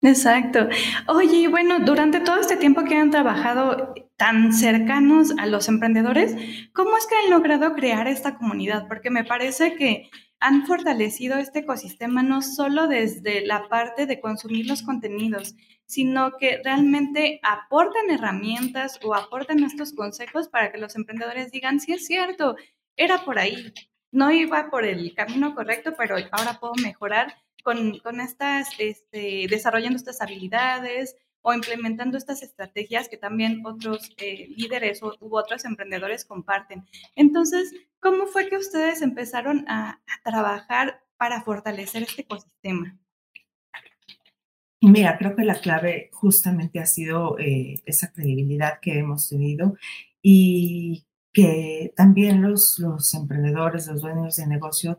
Exacto. 0.00 0.68
Oye, 1.08 1.48
bueno, 1.48 1.80
durante 1.80 2.20
todo 2.20 2.40
este 2.40 2.56
tiempo 2.56 2.84
que 2.84 2.96
han 2.96 3.10
trabajado 3.10 3.94
tan 4.16 4.52
cercanos 4.52 5.32
a 5.38 5.46
los 5.46 5.68
emprendedores, 5.68 6.36
¿cómo 6.72 6.96
es 6.96 7.06
que 7.06 7.16
han 7.16 7.30
logrado 7.30 7.74
crear 7.74 8.06
esta 8.06 8.36
comunidad? 8.36 8.86
Porque 8.86 9.10
me 9.10 9.24
parece 9.24 9.74
que 9.74 10.08
han 10.40 10.66
fortalecido 10.66 11.36
este 11.38 11.60
ecosistema 11.60 12.22
no 12.22 12.42
solo 12.42 12.86
desde 12.86 13.44
la 13.44 13.68
parte 13.68 14.06
de 14.06 14.20
consumir 14.20 14.66
los 14.66 14.82
contenidos, 14.82 15.56
sino 15.84 16.36
que 16.38 16.60
realmente 16.62 17.40
aportan 17.42 18.10
herramientas 18.10 19.00
o 19.02 19.14
aportan 19.14 19.64
estos 19.64 19.92
consejos 19.92 20.48
para 20.48 20.70
que 20.70 20.78
los 20.78 20.94
emprendedores 20.94 21.50
digan, 21.50 21.80
sí 21.80 21.92
es 21.92 22.06
cierto, 22.06 22.56
era 22.96 23.24
por 23.24 23.38
ahí, 23.38 23.72
no 24.10 24.30
iba 24.30 24.70
por 24.70 24.84
el 24.84 25.14
camino 25.14 25.54
correcto, 25.54 25.94
pero 25.96 26.16
ahora 26.32 26.58
puedo 26.60 26.74
mejorar 26.82 27.34
con, 27.62 27.98
con 27.98 28.20
estas, 28.20 28.68
este, 28.78 29.46
desarrollando 29.48 29.96
estas 29.96 30.20
habilidades 30.20 31.16
o 31.42 31.52
implementando 31.54 32.18
estas 32.18 32.42
estrategias 32.42 33.08
que 33.08 33.16
también 33.16 33.64
otros 33.64 34.10
eh, 34.18 34.48
líderes 34.56 35.02
u, 35.02 35.12
otros 35.30 35.64
emprendedores 35.64 36.24
comparten. 36.24 36.86
Entonces, 37.14 37.72
¿cómo 38.00 38.26
fue 38.26 38.48
que 38.48 38.56
ustedes 38.56 39.02
empezaron 39.02 39.64
a, 39.68 40.00
trabajar 40.24 41.02
para 41.16 41.42
fortalecer 41.42 42.02
este 42.02 42.22
ecosistema? 42.22 42.98
Mira, 44.80 45.16
creo 45.18 45.34
que 45.34 45.44
la 45.44 45.60
clave 45.60 46.10
justamente 46.12 46.78
ha 46.78 46.86
sido 46.86 47.38
eh, 47.38 47.80
esa 47.84 48.12
credibilidad 48.12 48.78
que 48.80 48.98
hemos 48.98 49.28
tenido 49.28 49.76
y 50.22 51.07
que 51.32 51.92
también 51.96 52.42
los, 52.42 52.78
los 52.78 53.14
emprendedores, 53.14 53.86
los 53.86 54.00
dueños 54.00 54.36
de 54.36 54.46
negocio 54.46 54.98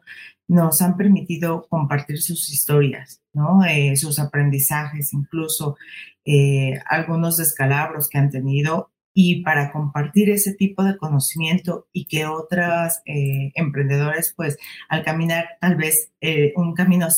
nos 0.50 0.82
han 0.82 0.98
permitido 0.98 1.68
compartir 1.70 2.22
sus 2.22 2.50
historias, 2.50 3.22
¿no? 3.34 3.64
Eh, 3.64 3.96
sus 3.96 4.20
aprendizajes, 4.20 5.14
incluso 5.14 5.78
eh, 6.26 6.80
algunos 6.88 7.38
descalabros 7.38 8.10
que 8.10 8.18
han 8.18 8.32
tenido 8.32 8.92
y 9.14 9.44
para 9.44 9.72
compartir 9.72 10.30
ese 10.30 10.54
tipo 10.54 10.84
de 10.84 10.98
conocimiento 10.98 11.88
y 11.94 12.06
que 12.06 12.26
otras 12.26 13.02
eh, 13.06 13.52
emprendedores, 13.54 14.34
pues 14.36 14.58
al 14.88 15.04
caminar 15.04 15.46
tal 15.62 15.76
vez 15.76 16.12
un 16.56 16.74
camino 16.74 17.10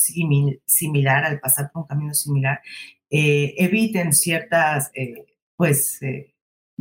similar, 0.65 1.25
al 1.25 1.39
pasar 1.39 1.72
por 1.72 1.84
un 1.84 1.88
camino 1.88 2.13
similar, 2.13 2.62
eviten 3.10 4.13
ciertas, 4.13 4.91
pues, 5.58 6.00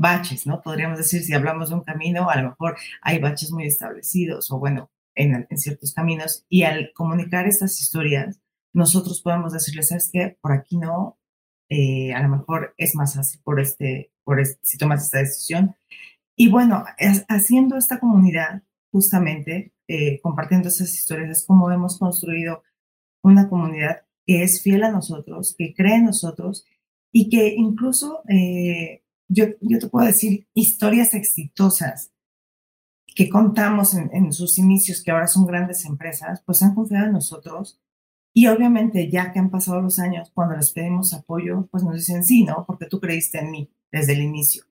baches, 0.01 0.47
¿no? 0.47 0.63
Podríamos 0.63 0.99
decir, 0.99 1.23
si 1.23 1.35
hablamos 1.35 1.69
de 1.69 1.75
un 1.75 1.83
camino, 1.83 2.31
a 2.31 2.37
lo 2.41 2.51
mejor 2.51 2.77
hay 3.03 3.19
baches 3.19 3.53
muy 3.53 3.67
establecidos 3.67 4.51
o 4.51 4.59
bueno, 4.59 4.91
en, 5.15 5.47
ciertos 5.57 5.93
caminos 5.93 6.47
y 6.49 6.63
al 6.63 6.93
comunicar 6.95 7.47
estas 7.47 7.81
historias, 7.81 8.41
nosotros 8.73 9.21
podemos 9.21 9.53
decirles, 9.53 9.89
¿sabes 9.89 10.09
qué? 10.11 10.39
Por 10.41 10.53
aquí 10.53 10.79
no, 10.79 11.19
eh, 11.69 12.15
a 12.15 12.23
lo 12.23 12.31
mejor 12.31 12.75
es 12.79 12.95
más 12.95 13.15
fácil 13.15 13.41
por 13.45 13.61
este, 13.61 14.13
por 14.25 14.41
si 14.63 14.79
tomas 14.79 15.05
esta 15.05 15.19
decisión. 15.19 15.77
Y 16.35 16.49
bueno, 16.49 16.85
haciendo 17.29 17.77
esta 17.77 18.01
comunidad, 18.01 18.63
justamente, 18.91 19.75
eh, 19.87 20.21
compartiendo 20.23 20.69
esas 20.69 20.95
historias, 20.95 21.31
es 21.31 21.47
como 21.47 21.71
hemos 21.71 21.99
construido 21.99 22.63
una 23.23 23.51
comunidad 23.51 24.07
que 24.25 24.43
es 24.45 24.63
fiel 24.63 24.85
a 24.85 24.91
nosotros, 24.91 25.55
que 25.59 25.75
cree 25.75 25.97
en 25.97 26.07
nosotros 26.07 26.65
y 27.13 27.29
que 27.29 27.55
incluso 27.55 28.23
eh, 28.29 29.00
yo, 29.31 29.47
yo 29.61 29.79
te 29.79 29.89
puedo 29.89 30.07
decir 30.07 30.49
historias 30.55 31.15
exitosas 31.15 32.11
que 33.15 33.29
contamos 33.29 33.95
en, 33.95 34.33
sus 34.33 34.59
inicios, 34.59 35.03
que 35.03 35.11
ahora 35.11 35.27
son 35.27 35.47
grandes 35.47 35.85
empresas, 35.85 36.43
pues 36.45 36.63
han 36.63 36.75
confiado 36.75 37.07
en 37.07 37.13
nosotros. 37.13 37.81
Y 38.33 38.47
obviamente, 38.47 39.11
ya 39.11 39.33
que 39.33 39.39
han 39.39 39.51
pasado 39.51 39.81
los 39.81 39.99
años, 39.99 40.31
cuando 40.33 40.57
les 40.57 40.71
pedimos 40.73 41.13
apoyo, 41.13 41.69
pues 41.71 41.83
nos 41.83 41.95
dicen 41.95 42.25
sí, 42.25 42.45
¿no? 42.45 42.65
Porque 42.67 42.87
tú 42.87 43.01
creíste 43.01 43.39
en 43.39 43.51
mí 43.51 43.71
desde 43.91 44.13
el 44.13 44.23
inicio. 44.23 44.65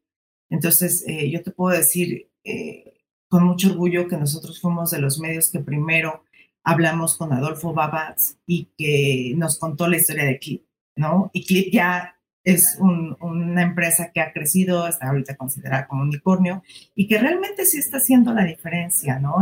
Entonces, 0.49 1.03
eh, 1.07 1.29
yo 1.29 1.43
te 1.43 1.51
puedo 1.51 1.77
decir 1.77 2.29
eh, 2.43 3.01
con 3.27 3.43
mucho 3.45 3.69
orgullo 3.69 4.07
que 4.07 4.17
nosotros 4.17 4.59
fuimos 4.59 4.91
de 4.91 4.99
los 4.99 5.19
medios 5.19 5.49
que 5.49 5.59
primero 5.59 6.23
hablamos 6.63 7.17
con 7.17 7.33
Adolfo 7.33 7.73
Babatz 7.73 8.37
y 8.45 8.69
que 8.77 9.33
nos 9.37 9.59
contó 9.59 9.87
la 9.87 9.97
historia 9.97 10.25
de 10.25 10.39
Clip, 10.39 10.65
¿no? 10.95 11.29
Y 11.33 11.45
Clip 11.45 11.73
ya 11.73 12.18
es 12.43 12.77
una 12.79 13.61
empresa 13.61 14.11
que 14.13 14.21
ha 14.21 14.31
crecido, 14.31 14.87
está 14.87 15.09
ahorita 15.09 15.35
considerada 15.35 15.87
como 15.87 16.03
unicornio 16.03 16.63
y 16.95 17.07
que 17.07 17.17
realmente 17.17 17.65
sí 17.65 17.77
está 17.77 17.97
haciendo 17.97 18.33
la 18.33 18.45
diferencia, 18.45 19.19
¿no? 19.19 19.37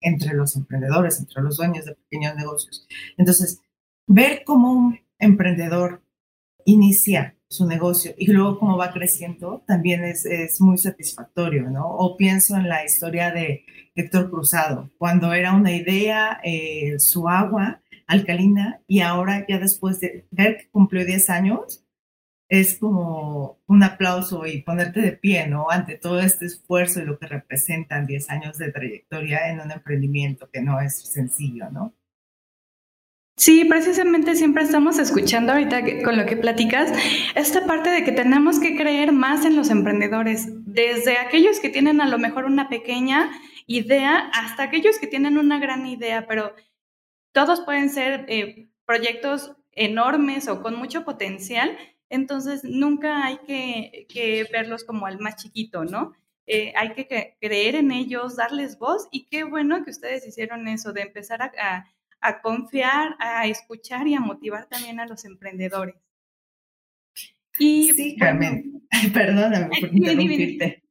Entre 0.00 0.34
los 0.34 0.56
emprendedores, 0.56 1.18
entre 1.18 1.42
los 1.42 1.56
dueños 1.56 1.84
de 1.84 1.94
pequeños 1.94 2.36
negocios. 2.36 2.86
Entonces, 3.16 3.60
ver 4.06 4.42
cómo 4.44 4.72
un 4.72 5.00
emprendedor 5.18 6.02
inicia 6.64 7.36
su 7.48 7.66
negocio 7.66 8.14
y 8.18 8.32
luego 8.32 8.58
cómo 8.58 8.76
va 8.76 8.92
creciendo 8.92 9.62
también 9.66 10.04
es, 10.04 10.26
es 10.26 10.60
muy 10.60 10.76
satisfactorio, 10.78 11.70
¿no? 11.70 11.88
O 11.88 12.16
pienso 12.16 12.56
en 12.56 12.68
la 12.68 12.84
historia 12.84 13.30
de 13.30 13.64
Héctor 13.94 14.30
Cruzado, 14.30 14.90
cuando 14.98 15.32
era 15.32 15.52
una 15.52 15.72
idea, 15.72 16.40
eh, 16.42 16.98
su 16.98 17.28
agua 17.28 17.80
alcalina 18.06 18.80
y 18.86 19.00
ahora 19.00 19.44
ya 19.48 19.58
después 19.58 20.00
de 20.00 20.26
ver 20.30 20.58
que 20.58 20.68
cumplió 20.70 21.04
10 21.04 21.30
años, 21.30 21.84
es 22.48 22.78
como 22.78 23.58
un 23.66 23.82
aplauso 23.82 24.46
y 24.46 24.62
ponerte 24.62 25.00
de 25.00 25.12
pie, 25.12 25.46
¿no? 25.46 25.70
Ante 25.70 25.96
todo 25.96 26.20
este 26.20 26.46
esfuerzo 26.46 27.00
y 27.00 27.04
lo 27.04 27.18
que 27.18 27.26
representan 27.26 28.06
10 28.06 28.30
años 28.30 28.58
de 28.58 28.70
trayectoria 28.70 29.50
en 29.50 29.60
un 29.60 29.70
emprendimiento 29.70 30.48
que 30.52 30.60
no 30.60 30.80
es 30.80 30.96
sencillo, 30.96 31.70
¿no? 31.70 31.94
Sí, 33.36 33.64
precisamente 33.64 34.36
siempre 34.36 34.62
estamos 34.62 34.98
escuchando 34.98 35.52
ahorita 35.52 35.82
con 36.04 36.16
lo 36.16 36.24
que 36.24 36.36
platicas, 36.36 36.92
esta 37.34 37.66
parte 37.66 37.90
de 37.90 38.04
que 38.04 38.12
tenemos 38.12 38.60
que 38.60 38.76
creer 38.76 39.10
más 39.10 39.44
en 39.44 39.56
los 39.56 39.70
emprendedores, 39.70 40.46
desde 40.66 41.18
aquellos 41.18 41.58
que 41.58 41.68
tienen 41.68 42.00
a 42.00 42.06
lo 42.06 42.18
mejor 42.18 42.44
una 42.44 42.68
pequeña 42.68 43.32
idea 43.66 44.30
hasta 44.32 44.62
aquellos 44.62 45.00
que 45.00 45.08
tienen 45.08 45.36
una 45.36 45.58
gran 45.58 45.84
idea, 45.84 46.26
pero 46.28 46.54
todos 47.34 47.62
pueden 47.62 47.90
ser 47.90 48.24
eh, 48.28 48.68
proyectos 48.86 49.56
enormes 49.72 50.46
o 50.48 50.62
con 50.62 50.76
mucho 50.76 51.04
potencial, 51.04 51.76
entonces 52.08 52.62
nunca 52.62 53.26
hay 53.26 53.38
que, 53.38 54.48
verlos 54.52 54.84
como 54.84 55.08
el 55.08 55.18
más 55.18 55.36
chiquito, 55.36 55.84
¿no? 55.84 56.12
Eh, 56.46 56.72
hay 56.76 56.92
que 56.92 57.36
creer 57.40 57.74
en 57.74 57.90
ellos, 57.90 58.36
darles 58.36 58.78
voz 58.78 59.08
y 59.10 59.26
qué 59.26 59.42
bueno 59.42 59.84
que 59.84 59.90
ustedes 59.90 60.26
hicieron 60.26 60.68
eso, 60.68 60.92
de 60.92 61.02
empezar 61.02 61.42
a, 61.42 61.86
a 62.20 62.40
confiar, 62.40 63.16
a 63.18 63.46
escuchar 63.48 64.06
y 64.06 64.14
a 64.14 64.20
motivar 64.20 64.68
también 64.68 65.00
a 65.00 65.06
los 65.06 65.24
emprendedores. 65.24 65.96
Y, 67.58 67.92
sí, 67.94 68.16
Carmen, 68.16 68.86
perdóname 69.12 69.68
por 69.80 69.88
interrumpirte. 69.92 70.83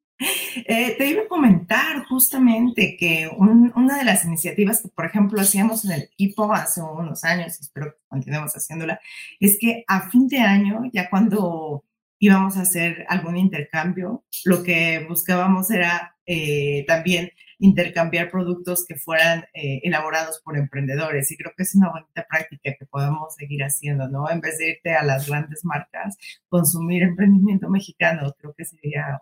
Eh, 0.65 0.95
te 0.97 1.07
iba 1.07 1.23
a 1.23 1.27
comentar 1.27 2.05
justamente 2.05 2.95
que 2.97 3.29
una 3.37 3.97
de 3.97 4.05
las 4.05 4.23
iniciativas 4.25 4.81
que, 4.81 4.89
por 4.89 5.05
ejemplo, 5.05 5.41
hacíamos 5.41 5.83
en 5.85 5.91
el 5.91 6.03
equipo 6.03 6.53
hace 6.53 6.81
unos 6.81 7.23
años, 7.23 7.59
espero 7.59 7.91
que 7.91 7.99
continuemos 8.07 8.53
haciéndola, 8.53 8.99
es 9.39 9.57
que 9.59 9.83
a 9.87 10.09
fin 10.09 10.27
de 10.27 10.39
año, 10.39 10.83
ya 10.93 11.09
cuando 11.09 11.83
íbamos 12.19 12.55
a 12.57 12.61
hacer 12.61 13.05
algún 13.09 13.35
intercambio, 13.37 14.23
lo 14.45 14.63
que 14.63 15.05
buscábamos 15.09 15.69
era 15.71 16.15
eh, 16.25 16.85
también 16.87 17.31
intercambiar 17.59 18.29
productos 18.29 18.85
que 18.87 18.95
fueran 18.95 19.45
eh, 19.53 19.81
elaborados 19.83 20.41
por 20.43 20.57
emprendedores. 20.57 21.31
Y 21.31 21.37
creo 21.37 21.53
que 21.55 21.63
es 21.63 21.75
una 21.75 21.89
bonita 21.89 22.25
práctica 22.29 22.75
que 22.77 22.85
podemos 22.85 23.35
seguir 23.35 23.63
haciendo, 23.63 24.07
¿no? 24.07 24.29
En 24.29 24.41
vez 24.41 24.57
de 24.57 24.71
irte 24.71 24.93
a 24.93 25.03
las 25.03 25.27
grandes 25.27 25.65
marcas, 25.65 26.17
consumir 26.49 27.03
emprendimiento 27.03 27.69
mexicano, 27.69 28.33
creo 28.39 28.53
que 28.53 28.65
sería 28.65 29.21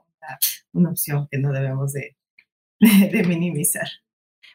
una, 0.74 0.90
opción 0.90 1.28
que 1.30 1.38
no 1.38 1.52
debemos 1.52 1.94
de, 2.80 3.24
minimizar. 3.28 3.88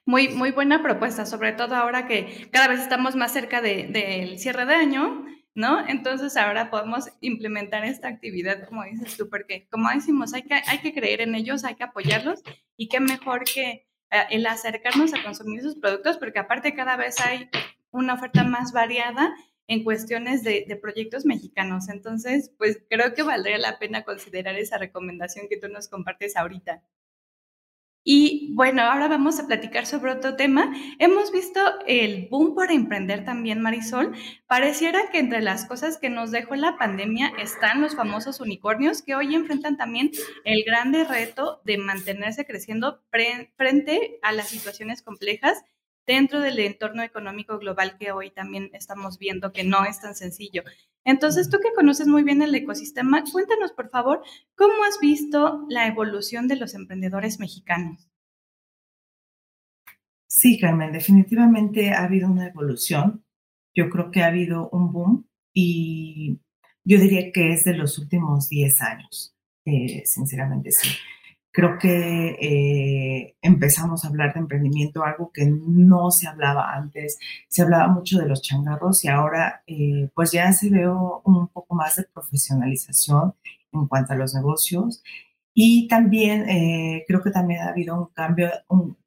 Muy, 0.04 0.28
muy 0.28 0.52
buena 0.52 0.82
propuesta, 0.82 1.26
sobre 1.26 1.52
todo 1.52 1.74
ahora 1.74 2.06
que 2.06 2.48
cada 2.52 2.68
vez 2.68 2.80
estamos 2.80 3.16
más 3.16 3.32
cerca 3.32 3.60
del 3.60 4.38
cierre 4.38 4.66
de 4.66 4.74
año, 4.74 5.26
¿no? 5.54 5.86
Entonces 5.88 6.36
ahora 6.36 6.70
podemos 6.70 7.08
implementar 7.20 7.84
esta 7.84 8.08
actividad, 8.08 8.68
como 8.68 8.84
dices 8.84 9.16
tú, 9.16 9.28
porque 9.28 9.66
como 9.70 9.90
decimos, 9.90 10.34
hay 10.34 10.42
que, 10.42 10.54
hay 10.54 10.78
que 10.78 10.94
creer 10.94 11.22
en 11.22 11.34
ellos, 11.34 11.64
hay 11.64 11.74
que 11.74 11.84
apoyarlos 11.84 12.42
y 12.76 12.88
qué 12.88 13.00
mejor 13.00 13.44
que 13.44 13.86
eh, 14.10 14.26
el 14.30 14.46
acercarnos 14.46 15.14
a 15.14 15.22
consumir 15.22 15.62
sus 15.62 15.76
productos, 15.76 16.18
porque 16.18 16.38
aparte 16.38 16.74
cada 16.74 16.96
vez 16.96 17.20
hay 17.20 17.48
una 17.90 18.14
oferta 18.14 18.44
más 18.44 18.72
variada 18.72 19.34
en 19.68 19.84
cuestiones 19.84 20.42
de, 20.44 20.78
proyectos 20.80 21.24
mexicanos. 21.24 21.88
Entonces, 21.88 22.52
pues 22.58 22.82
creo 22.88 23.14
que 23.14 23.22
valdría 23.22 23.58
la 23.58 23.78
pena 23.78 24.04
considerar 24.04 24.56
esa 24.56 24.78
recomendación 24.78 25.48
que 25.48 25.56
tú 25.56 25.68
nos 25.68 25.88
compartes 25.88 26.36
ahorita. 26.36 26.82
Y 28.08 28.52
bueno, 28.54 28.82
ahora 28.82 29.08
vamos 29.08 29.40
a 29.40 29.48
platicar 29.48 29.84
sobre 29.84 30.12
otro 30.12 30.36
tema. 30.36 30.72
Hemos 31.00 31.32
visto 31.32 31.60
el 31.88 32.28
boom 32.30 32.54
por 32.54 32.70
emprender 32.70 33.24
también, 33.24 33.60
Marisol. 33.60 34.14
Pareciera 34.46 35.10
que 35.10 35.18
entre 35.18 35.40
las 35.40 35.64
cosas 35.64 35.98
que 35.98 36.08
nos 36.08 36.30
dejó 36.30 36.54
la 36.54 36.78
pandemia 36.78 37.32
están 37.36 37.80
los 37.80 37.96
famosos 37.96 38.38
unicornios 38.38 39.02
que 39.02 39.16
hoy 39.16 39.34
enfrentan 39.34 39.76
también 39.76 40.12
el 40.44 40.62
grande 40.64 41.02
reto 41.02 41.60
de 41.64 41.78
mantenerse 41.78 42.46
creciendo 42.46 43.02
frente 43.10 44.20
a 44.22 44.30
las 44.30 44.50
situaciones 44.50 45.02
complejas 45.02 45.64
dentro 46.06 46.40
del 46.40 46.58
entorno 46.58 47.02
económico 47.02 47.58
global 47.58 47.96
que 47.98 48.12
hoy 48.12 48.30
también 48.30 48.70
estamos 48.72 49.18
viendo 49.18 49.52
que 49.52 49.64
no 49.64 49.84
es 49.84 50.00
tan 50.00 50.14
sencillo. 50.14 50.62
Entonces, 51.04 51.50
tú 51.50 51.58
que 51.58 51.74
conoces 51.74 52.06
muy 52.06 52.22
bien 52.22 52.42
el 52.42 52.54
ecosistema, 52.54 53.22
cuéntanos, 53.30 53.72
por 53.72 53.90
favor, 53.90 54.22
¿cómo 54.54 54.84
has 54.84 54.98
visto 55.00 55.66
la 55.68 55.86
evolución 55.86 56.48
de 56.48 56.56
los 56.56 56.74
emprendedores 56.74 57.38
mexicanos? 57.38 58.08
Sí, 60.26 60.58
Carmen, 60.58 60.92
definitivamente 60.92 61.92
ha 61.92 62.04
habido 62.04 62.28
una 62.28 62.48
evolución. 62.48 63.24
Yo 63.74 63.88
creo 63.88 64.10
que 64.10 64.22
ha 64.22 64.26
habido 64.26 64.68
un 64.70 64.92
boom 64.92 65.28
y 65.52 66.40
yo 66.84 66.98
diría 66.98 67.30
que 67.32 67.52
es 67.52 67.64
de 67.64 67.74
los 67.74 67.98
últimos 67.98 68.48
10 68.48 68.82
años, 68.82 69.34
eh, 69.64 70.02
sinceramente 70.04 70.70
sí 70.72 70.88
creo 71.56 71.78
que 71.78 72.36
eh, 72.38 73.36
empezamos 73.40 74.04
a 74.04 74.08
hablar 74.08 74.34
de 74.34 74.40
emprendimiento, 74.40 75.02
algo 75.02 75.30
que 75.32 75.46
no 75.46 76.10
se 76.10 76.28
hablaba 76.28 76.74
antes. 76.74 77.18
Se 77.48 77.62
hablaba 77.62 77.88
mucho 77.88 78.18
de 78.18 78.28
los 78.28 78.42
changarros 78.42 79.02
y 79.06 79.08
ahora 79.08 79.62
eh, 79.66 80.10
pues 80.14 80.32
ya 80.32 80.52
se 80.52 80.68
ve 80.68 80.86
un 80.86 81.48
poco 81.48 81.74
más 81.74 81.96
de 81.96 82.04
profesionalización 82.12 83.36
en 83.72 83.86
cuanto 83.88 84.12
a 84.12 84.16
los 84.16 84.34
negocios. 84.34 85.02
Y 85.54 85.88
también 85.88 86.46
eh, 86.50 87.06
creo 87.08 87.22
que 87.22 87.30
también 87.30 87.62
ha 87.62 87.70
habido 87.70 87.98
un 87.98 88.08
cambio 88.12 88.50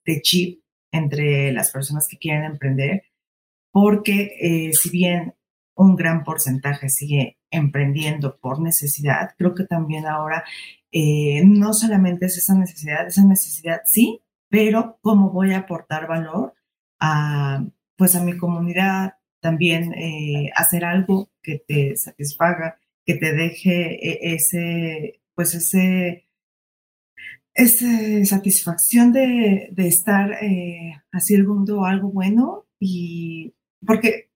de 0.03 0.21
chip 0.23 0.63
entre 0.91 1.51
las 1.51 1.69
personas 1.69 2.07
que 2.07 2.17
quieren 2.17 2.45
emprender, 2.45 3.03
porque 3.71 4.71
si 4.73 4.89
bien 4.89 5.35
un 5.75 5.95
gran 5.95 6.23
porcentaje 6.23 6.89
sigue 6.89 7.38
emprendiendo 7.51 8.37
por 8.39 8.61
necesidad, 8.61 9.31
creo 9.37 9.55
que 9.55 9.65
también 9.65 10.05
ahora 10.05 10.43
eh, 10.91 11.43
no 11.45 11.73
solamente 11.73 12.25
es 12.27 12.37
esa 12.37 12.55
necesidad, 12.55 13.07
esa 13.07 13.23
necesidad 13.25 13.81
sí, 13.85 14.21
pero 14.49 14.97
cómo 15.01 15.31
voy 15.31 15.53
a 15.53 15.59
aportar 15.59 16.07
valor 16.07 16.53
a, 16.99 17.63
pues 17.95 18.15
a 18.15 18.23
mi 18.23 18.37
comunidad, 18.37 19.13
también 19.39 19.93
eh, 19.93 20.51
hacer 20.55 20.85
algo 20.85 21.29
que 21.41 21.63
te 21.65 21.95
satisfaga, 21.95 22.79
que 23.05 23.15
te 23.15 23.33
deje 23.33 24.09
e, 24.09 24.35
ese, 24.35 25.21
pues 25.35 25.55
ese, 25.55 26.27
esa 27.53 28.25
satisfacción 28.25 29.11
de, 29.13 29.69
de 29.71 29.87
estar 29.87 30.43
eh, 30.43 31.01
haciendo 31.11 31.85
algo 31.85 32.09
bueno 32.11 32.65
y 32.79 33.53
porque 33.85 34.28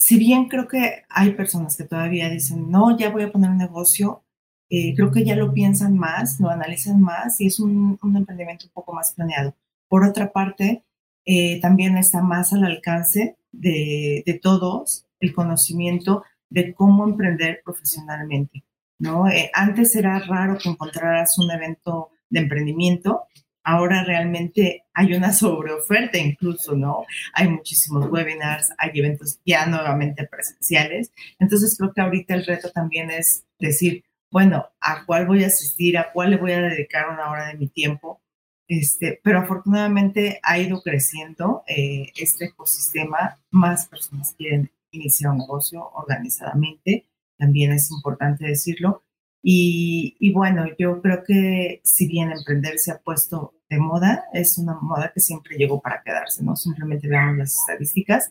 si 0.00 0.18
bien 0.18 0.48
creo 0.48 0.66
que 0.66 1.04
hay 1.10 1.34
personas 1.34 1.76
que 1.76 1.84
todavía 1.84 2.30
dicen, 2.30 2.70
no, 2.70 2.96
ya 2.96 3.10
voy 3.10 3.22
a 3.22 3.30
poner 3.30 3.50
un 3.50 3.58
negocio, 3.58 4.24
eh, 4.70 4.94
creo 4.96 5.12
que 5.12 5.24
ya 5.24 5.36
lo 5.36 5.52
piensan 5.52 5.98
más, 5.98 6.40
lo 6.40 6.48
analizan 6.48 7.02
más 7.02 7.38
y 7.40 7.48
es 7.48 7.60
un, 7.60 7.98
emprendimiento 8.02 8.64
un 8.64 8.72
poco 8.72 8.94
más 8.94 9.12
planeado. 9.12 9.54
Por 9.88 10.06
otra 10.06 10.32
parte, 10.32 10.84
eh, 11.26 11.60
también 11.60 11.98
está 11.98 12.22
más 12.22 12.54
al 12.54 12.64
alcance 12.64 13.36
de, 13.52 14.40
todos 14.42 15.06
el 15.20 15.34
conocimiento 15.34 16.24
de 16.48 16.72
cómo 16.72 17.04
emprender 17.04 17.60
profesionalmente. 17.62 18.64
¿no? 18.98 19.28
Eh, 19.28 19.50
antes 19.52 19.94
era 19.96 20.18
raro 20.20 20.56
que 20.56 20.70
encontraras 20.70 21.38
un 21.38 21.50
evento 21.50 22.08
de 22.30 22.40
emprendimiento, 22.40 23.24
ahora 23.64 24.04
realmente 24.04 24.84
hay 24.94 25.14
una 25.14 25.32
sobreoferta 25.32 26.18
incluso, 26.18 26.74
¿no? 26.76 27.04
Hay 27.34 27.48
muchísimos 27.48 28.10
webinars, 28.10 28.72
hay 28.78 28.90
eventos 28.94 29.40
ya 29.44 29.66
nuevamente 29.66 30.26
presenciales. 30.26 31.12
Entonces 31.38 31.76
creo 31.76 31.92
que 31.92 32.00
ahorita 32.00 32.34
el 32.34 32.46
reto 32.46 32.70
también 32.70 33.10
es 33.10 33.44
decir, 33.58 34.04
bueno, 34.30 34.66
¿a 34.80 35.04
cuál 35.06 35.26
voy 35.26 35.44
a 35.44 35.48
asistir? 35.48 35.98
¿A 35.98 36.12
cuál 36.12 36.30
le 36.30 36.36
voy 36.36 36.52
a 36.52 36.60
dedicar 36.60 37.08
una 37.08 37.30
hora 37.30 37.48
de 37.48 37.54
mi 37.54 37.68
tiempo? 37.68 38.20
Este, 38.68 39.20
pero 39.24 39.40
afortunadamente 39.40 40.38
ha 40.44 40.58
ido 40.58 40.80
creciendo 40.80 41.64
eh, 41.66 42.12
este 42.14 42.46
ecosistema, 42.46 43.40
más 43.50 43.88
personas 43.88 44.32
quieren 44.38 44.70
iniciar 44.92 45.32
un 45.32 45.38
negocio 45.38 45.90
organizadamente, 45.94 47.08
también 47.36 47.72
es 47.72 47.90
importante 47.90 48.46
decirlo. 48.46 49.02
Y, 49.42 50.16
y, 50.20 50.32
bueno, 50.32 50.66
yo 50.78 51.00
creo 51.00 51.22
que 51.24 51.80
si 51.82 52.06
bien 52.06 52.30
emprender 52.30 52.78
se 52.78 52.92
ha 52.92 52.98
puesto 52.98 53.54
de 53.68 53.78
moda, 53.78 54.24
es 54.32 54.58
una 54.58 54.74
moda 54.80 55.12
que 55.14 55.20
siempre 55.20 55.56
llegó 55.56 55.80
para 55.80 56.02
quedarse, 56.02 56.44
¿no? 56.44 56.56
Simplemente 56.56 57.08
veamos 57.08 57.38
las 57.38 57.54
estadísticas, 57.54 58.30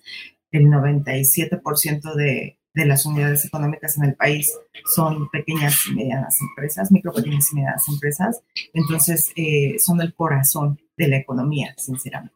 el 0.51 0.65
97% 0.65 2.15
de, 2.15 2.59
de 2.73 2.85
las 2.85 3.05
unidades 3.05 3.45
económicas 3.45 3.97
en 3.97 4.05
el 4.05 4.15
país 4.15 4.53
son 4.93 5.29
pequeñas 5.29 5.75
y 5.87 5.95
medianas 5.95 6.37
empresas, 6.41 6.91
micro, 6.91 7.13
pequeñas 7.13 7.51
y 7.51 7.55
medianas 7.55 7.87
empresas. 7.87 8.41
Entonces, 8.73 9.31
eh, 9.35 9.75
son 9.79 10.01
el 10.01 10.13
corazón 10.13 10.79
de 10.97 11.07
la 11.07 11.17
economía, 11.17 11.73
sinceramente. 11.77 12.35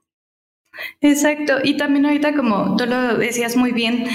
Exacto, 1.01 1.59
y 1.63 1.77
también 1.77 2.05
ahorita 2.07 2.35
como 2.35 2.75
tú 2.75 2.87
lo 2.87 3.17
decías 3.17 3.55
muy 3.55 3.71
bien, 3.73 4.07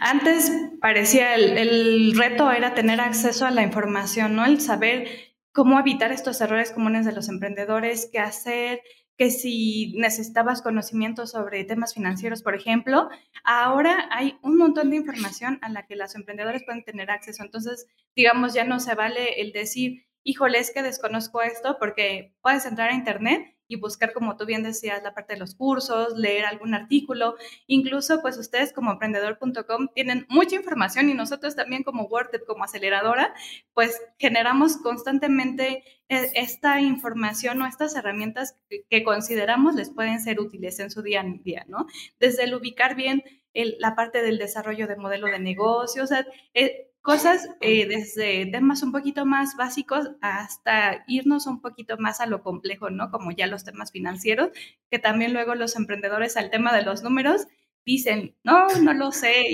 antes 0.00 0.52
parecía 0.84 1.34
el, 1.34 1.56
el, 1.56 2.14
reto 2.14 2.52
era 2.52 2.74
tener 2.74 3.00
acceso 3.00 3.46
a 3.46 3.50
la 3.50 3.62
información, 3.62 4.36
¿no? 4.36 4.44
El 4.44 4.60
saber 4.60 5.08
cómo 5.50 5.80
evitar 5.80 6.12
estos 6.12 6.42
errores 6.42 6.72
comunes 6.72 7.06
de 7.06 7.12
los 7.12 7.30
emprendedores, 7.30 8.10
qué 8.12 8.18
hacer, 8.18 8.82
que 9.16 9.30
si 9.30 9.94
necesitabas 9.96 10.60
conocimiento 10.60 11.26
sobre 11.26 11.64
temas 11.64 11.94
financieros, 11.94 12.42
por 12.42 12.54
ejemplo, 12.54 13.08
ahora 13.44 14.10
hay 14.10 14.36
un 14.42 14.58
montón 14.58 14.90
de 14.90 14.96
información 14.96 15.58
a 15.62 15.70
la 15.70 15.86
que 15.86 15.96
los 15.96 16.14
emprendedores 16.16 16.64
pueden 16.66 16.84
tener 16.84 17.10
acceso. 17.10 17.42
Entonces, 17.42 17.86
digamos, 18.14 18.52
ya 18.52 18.64
no 18.64 18.78
se 18.78 18.94
vale 18.94 19.40
el 19.40 19.52
decir, 19.52 20.04
híjole, 20.22 20.58
es 20.58 20.70
que 20.70 20.82
desconozco 20.82 21.40
esto, 21.40 21.78
porque 21.80 22.34
puedes 22.42 22.66
entrar 22.66 22.90
a 22.90 22.94
Internet 22.94 23.53
y 23.68 23.76
buscar, 23.76 24.12
como 24.12 24.36
tú 24.36 24.46
bien 24.46 24.62
decías, 24.62 25.02
la 25.02 25.14
parte 25.14 25.34
de 25.34 25.40
los 25.40 25.54
cursos, 25.54 26.16
leer 26.16 26.44
algún 26.44 26.74
artículo. 26.74 27.36
Incluso, 27.66 28.20
pues 28.22 28.36
ustedes 28.38 28.72
como 28.72 28.92
emprendedor.com 28.92 29.88
tienen 29.94 30.26
mucha 30.28 30.56
información 30.56 31.08
y 31.10 31.14
nosotros 31.14 31.56
también 31.56 31.82
como 31.82 32.04
WordTech, 32.04 32.44
como 32.44 32.64
aceleradora, 32.64 33.34
pues 33.72 34.00
generamos 34.18 34.76
constantemente 34.78 35.84
eh, 36.08 36.30
esta 36.34 36.80
información 36.80 37.62
o 37.62 37.66
estas 37.66 37.96
herramientas 37.96 38.56
que, 38.90 39.04
consideramos 39.04 39.74
les 39.74 39.90
pueden 39.90 40.20
ser 40.20 40.40
útiles 40.40 40.78
en 40.78 40.90
su 40.90 41.02
día 41.02 41.20
a 41.20 41.24
día, 41.24 41.64
¿no? 41.68 41.86
Desde 42.18 42.44
el 42.44 42.54
ubicar 42.54 42.94
bien 42.94 43.22
la 43.54 43.94
parte 43.94 44.22
del 44.22 44.38
desarrollo 44.38 44.86
de 44.86 44.96
modelo 44.96 45.28
de 45.28 45.38
negocio, 45.38 46.02
o 46.02 46.06
sea, 46.06 46.26
eh, 46.54 46.90
cosas 47.04 47.50
eh, 47.60 47.86
desde 47.86 48.46
temas 48.46 48.82
un 48.82 48.90
poquito 48.90 49.26
más 49.26 49.56
básicos 49.56 50.12
hasta 50.22 51.04
irnos 51.06 51.46
un 51.46 51.60
poquito 51.60 51.98
más 51.98 52.22
a 52.22 52.26
lo 52.26 52.42
complejo, 52.42 52.88
¿no? 52.88 53.10
Como 53.10 53.30
ya 53.30 53.46
los 53.46 53.62
temas 53.62 53.92
financieros, 53.92 54.48
que 54.90 54.98
también 54.98 55.34
luego 55.34 55.54
los 55.54 55.76
emprendedores 55.76 56.38
al 56.38 56.48
tema 56.48 56.74
de 56.74 56.80
los 56.80 57.02
números 57.02 57.46
dicen, 57.84 58.34
no, 58.42 58.68
no 58.80 58.94
lo 58.94 59.12
sé, 59.12 59.52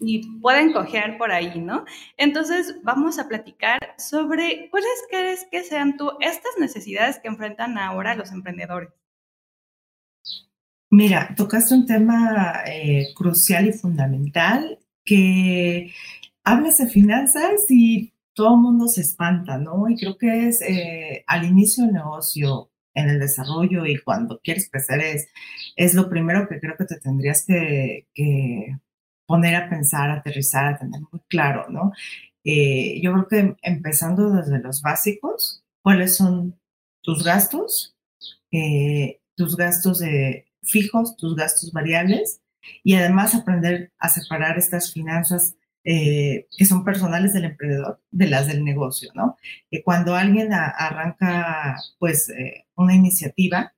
y 0.00 0.38
pueden 0.40 0.74
coger 0.74 1.16
por 1.16 1.32
ahí, 1.32 1.58
¿no? 1.58 1.86
Entonces, 2.18 2.76
vamos 2.82 3.18
a 3.18 3.26
platicar 3.26 3.94
sobre 3.96 4.68
cuáles 4.68 4.90
crees 5.08 5.46
que 5.50 5.62
sean 5.64 5.96
tú 5.96 6.10
estas 6.20 6.52
necesidades 6.60 7.18
que 7.20 7.28
enfrentan 7.28 7.78
ahora 7.78 8.14
los 8.14 8.32
emprendedores. 8.32 8.90
Mira, 10.90 11.34
tocaste 11.38 11.72
un 11.72 11.86
tema 11.86 12.64
eh, 12.66 13.14
crucial 13.14 13.66
y 13.66 13.72
fundamental 13.72 14.78
que 15.06 15.90
hablas 16.44 16.78
de 16.78 16.88
finanzas 16.88 17.70
y 17.70 18.12
todo 18.34 18.54
el 18.54 18.60
mundo 18.60 18.88
se 18.88 19.02
espanta, 19.02 19.58
¿no? 19.58 19.88
Y 19.88 19.96
creo 19.96 20.16
que 20.16 20.48
es 20.48 20.62
eh, 20.62 21.24
al 21.26 21.44
inicio 21.44 21.84
del 21.84 21.94
negocio, 21.94 22.72
en 22.94 23.08
el 23.08 23.18
desarrollo 23.18 23.86
y 23.86 23.98
cuando 23.98 24.40
quieres 24.42 24.68
crecer 24.70 25.00
es, 25.00 25.28
es 25.76 25.94
lo 25.94 26.08
primero 26.08 26.48
que 26.48 26.60
creo 26.60 26.76
que 26.76 26.84
te 26.84 27.00
tendrías 27.00 27.44
que, 27.46 28.06
poner 29.26 29.54
a 29.56 29.70
pensar, 29.70 30.10
aterrizar, 30.10 30.66
a 30.66 30.78
tener 30.78 31.00
muy 31.10 31.20
claro, 31.28 31.70
¿no? 31.70 31.92
Eh, 32.44 33.00
yo 33.02 33.12
creo 33.12 33.28
que 33.28 33.56
empezando 33.62 34.30
desde 34.30 34.58
los 34.58 34.82
básicos, 34.82 35.64
¿cuáles 35.80 36.16
son 36.16 36.58
tus 37.02 37.24
gastos? 37.24 37.96
Eh, 38.50 39.20
tus 39.36 39.56
gastos 39.56 40.00
de 40.00 40.46
fijos, 40.62 41.16
tus 41.16 41.34
gastos 41.34 41.72
variables 41.72 42.42
y 42.84 42.94
además 42.94 43.34
aprender 43.34 43.92
a 43.98 44.08
separar 44.08 44.58
estas 44.58 44.92
finanzas 44.92 45.56
eh, 45.84 46.46
que 46.56 46.64
son 46.64 46.84
personales 46.84 47.32
del 47.32 47.44
emprendedor 47.44 48.00
de 48.10 48.28
las 48.28 48.46
del 48.46 48.64
negocio, 48.64 49.10
¿no? 49.14 49.36
Que 49.70 49.82
cuando 49.82 50.14
alguien 50.14 50.52
arranca, 50.52 51.76
pues, 51.98 52.28
eh, 52.30 52.66
una 52.76 52.94
iniciativa, 52.94 53.74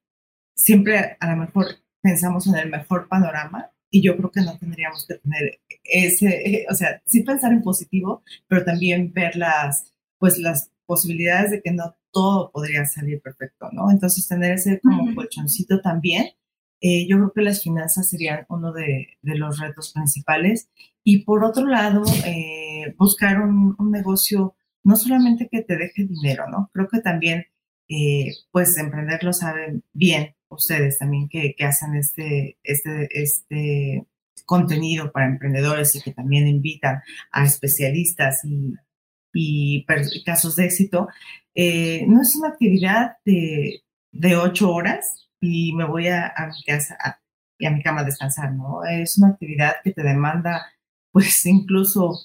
siempre 0.55 1.17
a 1.19 1.31
lo 1.31 1.37
mejor 1.37 1.67
pensamos 2.03 2.47
en 2.47 2.57
el 2.57 2.69
mejor 2.71 3.09
panorama 3.09 3.71
y 3.91 4.03
yo 4.03 4.17
creo 4.17 4.31
que 4.31 4.43
no 4.43 4.59
tendríamos 4.59 5.07
que 5.07 5.15
tener 5.15 5.61
ese, 5.85 6.67
o 6.71 6.75
sea, 6.75 7.03
sí 7.07 7.23
pensar 7.23 7.53
en 7.53 7.63
positivo, 7.63 8.23
pero 8.49 8.65
también 8.65 9.13
ver 9.13 9.37
las, 9.37 9.93
pues, 10.19 10.39
las 10.39 10.71
posibilidades 10.87 11.51
de 11.53 11.63
que 11.63 11.73
no 11.73 11.97
todo 12.11 12.51
podría 12.53 12.85
salir 12.85 13.21
perfecto, 13.23 13.71
¿no? 13.73 13.91
Entonces, 13.91 14.29
tener 14.29 14.53
ese 14.53 14.81
como 14.81 15.15
colchoncito 15.15 15.81
también 15.81 16.33
eh, 16.81 17.07
yo 17.09 17.17
creo 17.17 17.33
que 17.33 17.43
las 17.43 17.63
finanzas 17.63 18.09
serían 18.09 18.45
uno 18.49 18.73
de, 18.73 19.17
los 19.23 19.59
retos 19.59 19.93
principales. 19.93 20.69
Y 21.03 21.25
por 21.25 21.45
otro 21.45 21.67
lado, 21.67 22.03
eh, 22.27 22.95
buscar 22.99 23.41
un, 23.41 23.77
negocio 23.91 24.55
no 24.83 24.97
solamente 24.97 25.49
que 25.51 25.63
te 25.63 25.77
deje 25.77 26.05
dinero, 26.05 26.49
¿no? 26.51 26.71
Creo 26.73 26.89
que 26.89 27.01
también, 27.01 27.47
eh, 27.89 28.33
pues, 28.51 28.77
emprender 28.77 29.25
lo 29.25 29.33
saben 29.33 29.83
bien 29.93 30.35
ustedes 30.49 30.99
también 30.99 31.29
que, 31.29 31.55
hacen 31.61 31.97
este, 31.97 32.59
este, 32.63 33.09
este 33.11 34.07
contenido 34.47 35.11
para 35.11 35.27
emprendedores 35.27 35.97
y 35.97 36.03
que 36.03 36.13
también 36.13 36.47
invitan 36.47 37.03
a 37.33 37.45
especialistas 37.45 38.43
y, 39.33 39.85
casos 40.25 40.57
de 40.57 40.67
éxito. 40.67 41.09
no 41.57 42.23
es 42.23 42.37
una 42.37 42.49
actividad 42.49 43.17
de, 43.25 43.85
de 44.15 44.37
ocho 44.37 44.73
horas, 44.73 45.29
y 45.45 45.75
me 45.75 45.85
voy 45.85 46.09
a, 46.09 46.33
mi 46.49 46.63
casa 46.65 46.97
y 47.59 47.67
a 47.67 47.71
mi 47.71 47.83
cama 47.83 48.01
a 48.01 48.05
descansar, 48.05 48.53
¿no? 48.53 48.85
Es 48.85 49.19
una 49.19 49.29
actividad 49.29 49.77
que 49.85 49.93
te 49.93 50.03
demanda, 50.03 50.67
pues 51.13 51.45
incluso 51.47 52.19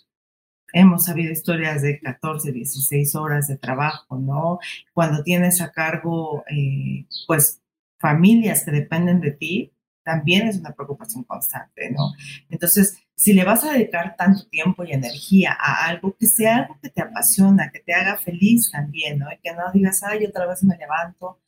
hemos 0.72 1.06
sabido 1.06 1.32
historias 1.32 1.82
de 1.82 2.00
14, 2.00 2.52
16 2.52 3.16
horas 3.16 3.48
de 3.48 3.58
trabajo, 3.58 4.18
¿no? 4.18 4.60
Cuando 4.94 5.24
tienes 5.24 5.62
a 5.62 5.72
cargo, 5.72 6.44
eh, 6.50 7.06
pues, 7.28 7.62
familias 8.00 8.64
que 8.64 8.72
dependen 8.72 9.20
de 9.20 9.32
ti, 9.32 9.74
también 10.04 10.48
es 10.48 10.58
una 10.58 10.72
preocupación 10.72 11.24
constante, 11.26 11.92
¿no? 11.92 12.14
Entonces, 12.50 12.98
si 13.16 13.34
le 13.34 13.44
vas 13.44 13.66
a 13.66 13.74
dedicar 13.74 14.16
tanto 14.16 14.48
tiempo 14.48 14.86
y 14.86 14.94
energía 14.94 15.58
a 15.60 15.88
algo, 15.88 16.16
que 16.18 16.26
sea 16.26 16.60
algo 16.60 16.78
que 16.82 16.90
te 16.90 17.02
apasiona, 17.02 17.70
que 17.70 17.80
te 17.80 17.94
haga 17.94 18.16
feliz 18.16 18.72
también, 18.72 19.20
¿no? 19.20 19.32
Y 19.32 19.38
que 19.40 19.54
no 19.54 19.72
digas, 19.74 20.02
ay, 20.04 20.26
otra 20.26 20.48
vez 20.48 20.64
me 20.64 20.78
levanto 20.78 21.40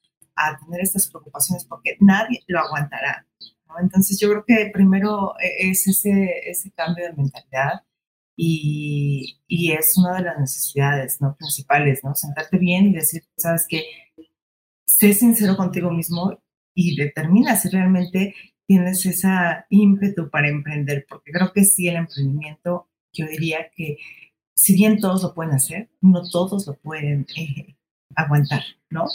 a 0.47 0.59
tener 0.59 0.81
estas 0.81 1.09
preocupaciones 1.09 1.65
porque 1.65 1.97
nadie 1.99 2.43
lo 2.47 2.59
aguantará. 2.59 3.25
Entonces 3.79 4.19
yo 4.19 4.29
creo 4.29 4.43
que 4.45 4.69
primero 4.73 5.33
e, 5.39 5.69
es 5.69 5.87
ese, 5.87 6.49
ese 6.49 6.71
cambio 6.71 7.05
de 7.05 7.13
mentalidad 7.13 7.83
y, 8.35 9.39
y, 9.47 9.71
es 9.71 9.97
una 9.97 10.15
de 10.15 10.23
las 10.23 10.39
necesidades 10.39 11.21
¿no? 11.21 11.35
principales, 11.35 12.03
¿no? 12.03 12.15
Sentarte 12.15 12.57
bien 12.57 12.87
y 12.87 12.93
decir, 12.93 13.23
sabes 13.37 13.65
que 13.69 13.83
sé 14.85 15.13
sincero 15.13 15.55
contigo 15.55 15.91
mismo 15.91 16.41
y 16.73 16.95
determina 16.95 17.55
si 17.55 17.69
realmente 17.69 18.33
tienes 18.65 19.05
esa 19.05 19.65
ímpetu 19.69 20.29
para 20.29 20.49
emprender, 20.49 21.05
porque 21.07 21.31
creo 21.31 21.51
que 21.53 21.65
sí, 21.65 21.87
el 21.87 21.97
emprendimiento, 21.97 22.89
yo 23.13 23.27
diría 23.27 23.69
que 23.75 23.97
si 24.55 24.75
bien 24.75 24.99
todos 24.99 25.23
lo 25.23 25.33
pueden 25.33 25.53
hacer, 25.53 25.89
no 26.01 26.21
todos 26.29 26.67
lo 26.67 26.75
pueden 26.75 27.25
eh, 27.35 27.75
aguantar, 28.15 28.63
¿no? 28.89 29.05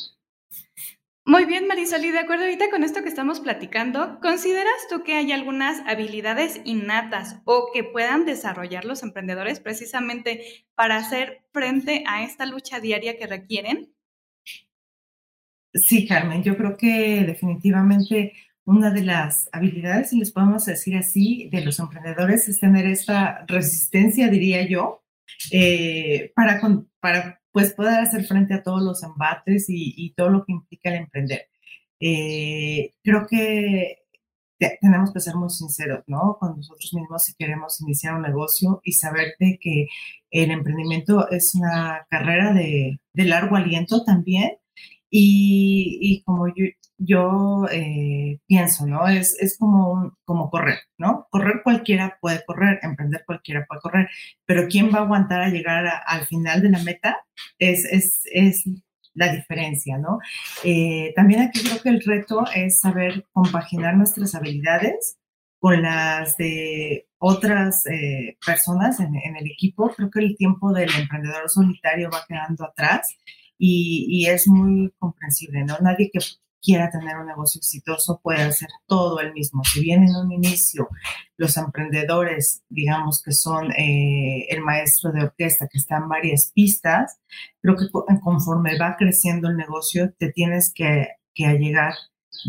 Muy 1.29 1.45
bien, 1.45 1.67
Marisol, 1.67 2.05
y 2.05 2.13
de 2.13 2.21
acuerdo 2.21 2.45
ahorita 2.45 2.71
con 2.71 2.85
esto 2.85 3.03
que 3.03 3.09
estamos 3.09 3.41
platicando, 3.41 4.21
¿consideras 4.21 4.87
tú 4.89 5.03
que 5.03 5.15
hay 5.15 5.33
algunas 5.33 5.81
habilidades 5.89 6.61
innatas 6.65 7.43
o 7.45 7.71
que 7.75 7.83
puedan 7.83 8.25
desarrollar 8.25 8.85
los 8.85 9.03
emprendedores 9.03 9.59
precisamente 9.59 10.65
para 10.77 10.99
hacer 10.99 11.43
frente 11.53 12.05
a 12.07 12.23
esta 12.23 12.47
lucha 12.47 12.79
diaria 12.79 13.19
que 13.19 13.27
requieren? 13.27 13.93
Sí, 15.75 16.07
Carmen, 16.07 16.45
yo 16.45 16.57
creo 16.57 16.77
que 16.77 17.25
definitivamente 17.27 18.33
una 18.65 18.93
de 18.93 19.03
las 19.03 19.49
habilidades, 19.51 20.11
si 20.11 20.21
les 20.21 20.31
podemos 20.31 20.65
decir 20.65 20.97
así, 20.97 21.49
de 21.51 21.61
los 21.63 21.81
emprendedores 21.81 22.47
es 22.47 22.61
tener 22.61 22.87
esta 22.87 23.45
resistencia, 23.49 24.29
diría 24.29 24.65
yo, 24.69 25.03
eh, 25.51 26.33
para, 26.37 26.61
para 27.01 27.41
pues 27.57 27.73
poder 27.73 28.01
hacer 28.01 28.27
frente 28.27 28.53
a 28.53 28.63
todos 28.63 28.83
los 28.83 29.03
embates 29.03 29.65
y, 29.71 30.13
todo 30.15 30.29
lo 30.29 30.45
que 30.45 30.53
implica 30.53 30.91
el 30.91 30.97
emprender. 30.97 31.49
Eh, 31.99 32.93
creo 33.03 33.27
que 33.27 34.01
tenemos 34.83 35.11
que 35.11 35.21
ser 35.21 35.37
muy 35.37 35.49
sinceros, 35.49 36.05
¿no? 36.07 36.37
Con 36.39 36.59
nosotros 36.59 36.93
mismos 36.93 37.25
si 37.25 37.35
queremos 37.35 37.81
iniciar 37.81 38.15
un 38.15 38.23
negocio 38.25 38.83
y 38.85 38.93
saber 38.93 39.37
que 39.39 39.87
el 40.31 40.51
emprendimiento 40.51 41.31
es 41.31 41.55
una 41.55 42.07
carrera 42.11 42.53
de, 42.53 43.01
de 43.15 43.25
largo 43.25 43.57
aliento 43.57 44.05
también. 44.05 44.59
Y, 45.09 45.99
y 46.03 46.23
como 46.25 46.49
yo, 46.49 46.67
yo 46.99 47.67
eh, 47.71 48.41
pienso, 48.47 48.87
¿no? 48.87 49.07
Es, 49.09 49.37
es 49.41 49.59
como, 49.59 50.17
como 50.25 50.51
correr, 50.51 50.79
¿no? 50.99 51.27
Correr 51.31 51.63
cualquiera 51.63 52.19
puede 52.21 52.45
correr, 52.45 52.79
emprender 52.83 53.25
cualquiera 53.27 53.67
puede 53.67 53.81
correr, 53.81 54.09
pero 54.47 54.67
¿quién 54.69 54.91
va 54.93 54.99
a 55.01 55.03
aguantar 55.03 55.43
a 55.43 55.51
llegar 55.51 55.85
al 56.07 56.27
final 56.27 56.63
de 56.63 56.71
la 56.71 56.83
meta? 56.83 57.19
Es, 57.59 57.85
es, 57.85 58.23
es 58.33 58.65
la 59.15 59.33
diferencia, 59.33 59.99
¿no? 59.99 60.19
Eh, 60.65 61.13
también 61.17 61.41
aquí 61.41 61.63
creo 61.63 61.83
que 61.83 61.89
el 61.89 62.03
reto 62.03 62.45
es 62.55 62.81
saber 62.81 63.27
compaginar 63.33 63.97
nuestras 63.97 64.35
habilidades 64.35 65.19
con 65.59 65.83
las 65.83 66.37
de 66.37 67.09
otras 67.19 67.87
eh, 67.87 68.37
personas 68.47 69.01
en, 69.01 69.17
en, 69.17 69.37
el 69.37 69.47
equipo. 69.47 69.91
Creo 69.97 70.11
que 70.11 70.21
el 70.21 70.37
tiempo 70.37 70.73
del 70.73 70.91
emprendedor 70.95 71.49
solitario 71.49 72.11
va 72.11 72.25
quedando 72.29 72.65
atrás 72.65 73.17
y, 73.59 74.07
y 74.09 74.27
es 74.27 74.47
muy 74.49 74.93
comprensible, 74.99 75.65
¿no? 75.65 75.79
Nadie 75.81 76.11
que 76.13 76.21
quiera 76.67 76.91
tener 76.91 77.17
un 77.17 77.27
negocio 77.27 77.61
exitoso 77.61 78.21
puede 78.21 78.43
hacer 78.43 78.69
todo 78.87 79.21
el 79.21 79.33
mismo. 79.33 79.63
Si 79.63 79.81
bien 79.81 80.03
en 80.03 80.17
un 80.17 80.33
inicio 80.33 80.89
los 81.37 81.57
emprendedores, 81.57 82.65
digamos 82.69 83.23
que 83.23 83.31
son 83.31 83.71
eh, 83.73 84.47
el 84.49 84.63
maestro 84.63 85.13
de 85.13 85.23
orquesta 85.23 85.69
que 85.71 85.79
está 85.79 85.99
en 85.99 86.09
varias 86.09 86.51
pistas, 86.53 87.21
creo 87.63 87.77
que 87.77 87.87
conforme 88.21 88.77
va 88.79 88.97
creciendo 88.99 89.49
el 89.49 89.57
negocio 89.57 90.13
te 90.19 90.33
tienes 90.33 90.73
que, 90.75 91.07
que 91.35 91.47
allegar 91.47 91.95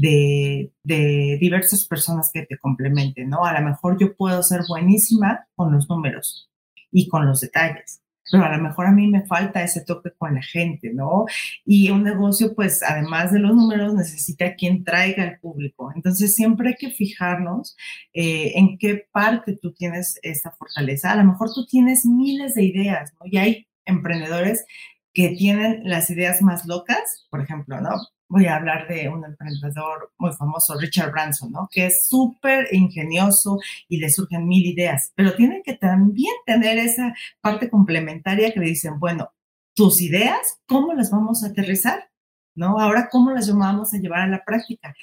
de, 0.02 0.74
de, 0.84 1.38
diversas 1.40 1.86
personas 1.86 2.32
que 2.34 2.42
te 2.42 2.58
complementen, 2.58 3.30
¿no? 3.30 3.46
A 3.46 3.60
lo 3.60 3.66
mejor 3.66 4.00
yo 4.00 4.16
puedo 4.16 4.42
ser 4.42 4.62
buenísima 4.68 5.48
con 5.56 5.72
los 5.72 5.88
números 5.90 6.50
y 6.92 7.08
con 7.08 7.28
los 7.28 7.42
detalles, 7.42 8.02
pero 8.32 8.44
a 8.44 8.56
lo 8.56 8.64
mejor 8.64 8.88
a 8.88 8.92
mí 8.92 9.08
me 9.08 9.26
falta 9.26 9.64
ese 9.64 9.84
toque 9.84 10.12
con 10.18 10.36
la 10.36 10.42
gente, 10.42 10.94
¿no? 10.94 11.26
Y 11.66 11.90
un 11.92 12.04
negocio, 12.04 12.54
pues, 12.56 12.84
además 12.84 13.32
de 13.32 13.40
los 13.40 13.56
números, 13.56 13.94
necesita 13.94 14.56
quien 14.56 14.84
traiga 14.84 15.24
al 15.24 15.40
público. 15.40 15.92
Entonces, 15.96 16.36
siempre 16.36 16.70
hay 16.70 16.76
que 16.76 16.92
fijarnos 16.92 17.76
eh, 18.14 18.54
en 18.56 18.78
qué 18.78 19.08
parte 19.12 19.58
tú 19.62 19.74
tienes 19.74 20.20
esta 20.24 20.52
fortaleza. 20.52 21.12
A 21.12 21.16
lo 21.18 21.26
mejor 21.26 21.54
tú 21.54 21.66
tienes 21.66 22.06
miles 22.06 22.56
de 22.56 22.64
ideas, 22.64 23.14
¿no? 23.20 23.28
Y 23.30 23.38
hay 23.38 23.68
emprendedores 23.86 24.66
que 25.14 25.30
tienen 25.30 25.82
las 25.84 26.10
ideas 26.10 26.42
más 26.42 26.66
locas, 26.66 27.28
por 27.30 27.42
ejemplo, 27.42 27.82
¿no? 27.82 27.92
Voy 28.30 28.46
a 28.46 28.56
hablar 28.56 28.88
de 28.88 29.10
un 29.10 29.24
emprendedor 29.26 30.12
muy 30.18 30.34
famoso, 30.34 30.78
Richard 30.80 31.12
Branson, 31.12 31.52
¿no? 31.52 31.68
Que 31.72 31.88
es 31.88 32.08
súper 32.08 32.68
ingenioso 32.74 33.60
y 33.88 33.98
le 33.98 34.10
surgen 34.10 34.48
mil 34.48 34.66
ideas, 34.66 35.12
pero 35.16 35.36
tienen 35.36 35.64
que 35.64 35.76
también 35.76 36.34
tener 36.46 36.78
esa 36.78 37.14
parte 37.42 37.70
complementaria 37.70 38.52
que 38.52 38.60
le 38.60 38.68
dicen, 38.68 39.00
bueno, 39.00 39.32
tus 39.76 40.02
ideas, 40.02 40.60
¿cómo 40.66 40.94
las 40.94 41.12
vamos 41.12 41.44
a 41.44 41.48
aterrizar? 41.48 42.10
¿No? 42.56 42.80
Ahora, 42.80 43.10
¿cómo 43.12 43.32
las 43.32 43.56
vamos 43.56 43.94
a 43.94 43.98
llevar 43.98 44.22
a 44.22 44.28
la 44.28 44.44
práctica? 44.44 44.96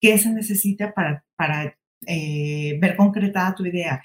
¿Qué 0.00 0.16
se 0.18 0.30
necesita 0.30 0.94
para, 0.94 1.24
para 1.36 1.76
eh, 2.06 2.78
ver 2.80 2.96
concretada 2.96 3.54
tu 3.54 3.66
idea? 3.66 4.02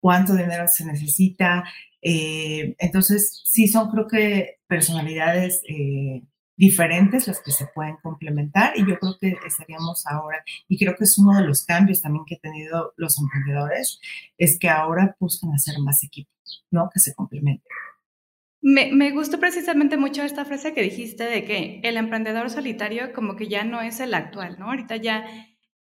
cuánto 0.00 0.34
dinero 0.34 0.66
se 0.68 0.84
necesita. 0.84 1.64
Eh, 2.02 2.74
entonces, 2.78 3.42
sí 3.44 3.68
son 3.68 3.90
creo 3.90 4.06
que 4.06 4.58
personalidades 4.66 5.62
eh, 5.68 6.22
diferentes 6.58 7.28
las 7.28 7.40
que 7.40 7.52
se 7.52 7.66
pueden 7.68 7.96
complementar 8.02 8.76
y 8.76 8.80
yo 8.80 8.98
creo 8.98 9.16
que 9.18 9.38
estaríamos 9.46 10.06
ahora, 10.06 10.44
y 10.68 10.76
creo 10.76 10.94
que 10.96 11.04
es 11.04 11.16
uno 11.16 11.38
de 11.38 11.46
los 11.46 11.64
cambios 11.64 12.02
también 12.02 12.24
que 12.26 12.34
han 12.34 12.40
tenido 12.40 12.92
los 12.96 13.18
emprendedores, 13.18 14.00
es 14.36 14.58
que 14.58 14.68
ahora 14.68 15.16
buscan 15.20 15.52
hacer 15.52 15.78
más 15.78 16.02
equipos, 16.02 16.66
¿no? 16.70 16.90
Que 16.92 17.00
se 17.00 17.14
complementen. 17.14 17.72
Me, 18.60 18.92
me, 18.92 19.12
gustó 19.12 19.38
precisamente 19.38 19.96
mucho 19.96 20.24
esta 20.24 20.44
frase 20.44 20.74
que 20.74 20.82
dijiste 20.82 21.22
de 21.22 21.44
que 21.44 21.80
el 21.84 21.96
emprendedor 21.96 22.50
solitario 22.50 23.12
como 23.12 23.36
que 23.36 23.46
ya 23.46 23.62
no 23.62 23.80
es 23.80 24.00
el 24.00 24.12
actual, 24.12 24.58
¿no? 24.58 24.66
Ahorita 24.66 24.96
ya 24.96 25.24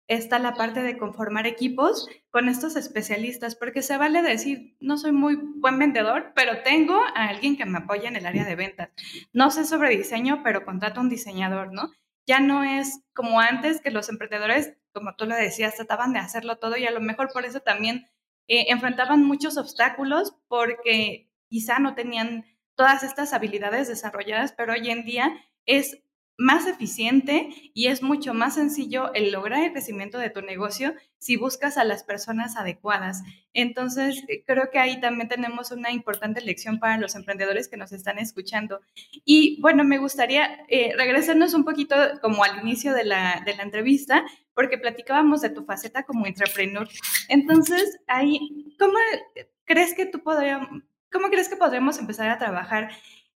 está 0.09 0.39
la 0.39 0.55
parte 0.55 0.81
de 0.81 0.97
conformar 0.97 1.45
equipos 1.45 2.09
con 2.31 2.49
estos 2.49 2.75
especialistas, 2.75 3.55
porque 3.55 3.83
se 3.83 3.95
vale 3.95 4.23
decir, 4.23 4.75
no 4.81 4.97
soy 4.97 5.11
muy 5.11 5.35
buen 5.35 5.77
vendedor, 5.77 6.33
pero 6.35 6.63
tengo 6.63 6.99
a 7.15 7.29
alguien 7.29 7.55
que 7.55 7.65
me 7.65 7.77
apoya 7.77 8.09
en 8.09 8.15
el 8.15 8.25
área 8.25 8.43
de 8.43 8.55
ventas. 8.55 8.89
No 9.33 9.51
sé 9.51 9.65
sobre 9.65 9.95
diseño, 9.95 10.41
pero 10.43 10.65
contrato 10.65 10.99
a 10.99 11.03
un 11.03 11.09
diseñador, 11.09 11.71
¿no? 11.71 11.91
Ya 12.25 12.39
no 12.39 12.63
es 12.63 13.03
como 13.13 13.39
antes 13.39 13.81
que 13.81 13.91
los 13.91 14.09
emprendedores, 14.09 14.73
como 14.93 15.15
tú 15.15 15.25
lo 15.25 15.35
decías, 15.35 15.75
trataban 15.75 16.11
de 16.11 16.19
hacerlo 16.19 16.57
todo 16.57 16.75
y 16.75 16.87
a 16.87 16.91
lo 16.91 17.01
mejor 17.01 17.29
por 17.31 17.45
eso 17.45 17.59
también 17.59 18.07
eh, 18.47 18.65
enfrentaban 18.69 19.23
muchos 19.23 19.57
obstáculos 19.57 20.35
porque 20.47 21.29
quizá 21.49 21.77
no 21.77 21.93
tenían 21.93 22.45
todas 22.73 23.03
estas 23.03 23.33
habilidades 23.33 23.87
desarrolladas, 23.87 24.53
pero 24.53 24.73
hoy 24.73 24.89
en 24.89 25.05
día 25.05 25.33
es 25.67 26.01
más 26.39 26.65
eficiente 26.67 27.49
y 27.73 27.87
es 27.87 28.01
mucho 28.01 28.33
más 28.33 28.55
sencillo 28.55 29.13
el 29.13 29.31
lograr 29.31 29.61
el 29.61 29.73
crecimiento 29.73 30.17
de 30.17 30.29
tu 30.29 30.41
negocio 30.41 30.95
si 31.17 31.35
buscas 31.35 31.77
a 31.77 31.83
las 31.83 32.03
personas 32.03 32.55
adecuadas. 32.55 33.23
Entonces, 33.53 34.23
eh, 34.29 34.45
creo 34.47 34.69
que 34.71 34.79
ahí 34.79 35.01
también 35.01 35.27
tenemos 35.27 35.71
una 35.71 35.91
importante 35.91 36.39
lección 36.39 36.79
para 36.79 36.97
los 36.97 37.15
emprendedores 37.15 37.67
que 37.67 37.75
nos 37.75 37.91
están 37.91 38.19
escuchando. 38.19 38.79
Y 39.25 39.59
bueno, 39.61 39.83
me 39.83 39.97
gustaría 39.97 40.65
eh, 40.69 40.93
regresarnos 40.97 41.53
un 41.53 41.65
poquito 41.65 41.95
como 42.21 42.45
al 42.45 42.61
inicio 42.61 42.93
de 42.93 43.03
la, 43.03 43.43
de 43.45 43.57
la 43.57 43.63
entrevista, 43.63 44.23
porque 44.53 44.77
platicábamos 44.77 45.41
de 45.41 45.49
tu 45.49 45.65
faceta 45.65 46.03
como 46.03 46.25
entrepreneur. 46.25 46.87
Entonces, 47.27 47.99
ahí, 48.07 48.39
¿cómo 48.79 48.97
crees 49.65 49.93
que 49.93 50.05
tú 50.05 50.23
podrías, 50.23 50.65
cómo 51.11 51.27
crees 51.29 51.49
que 51.49 51.57
podremos 51.57 51.99
empezar 51.99 52.29
a 52.29 52.37
trabajar 52.37 52.91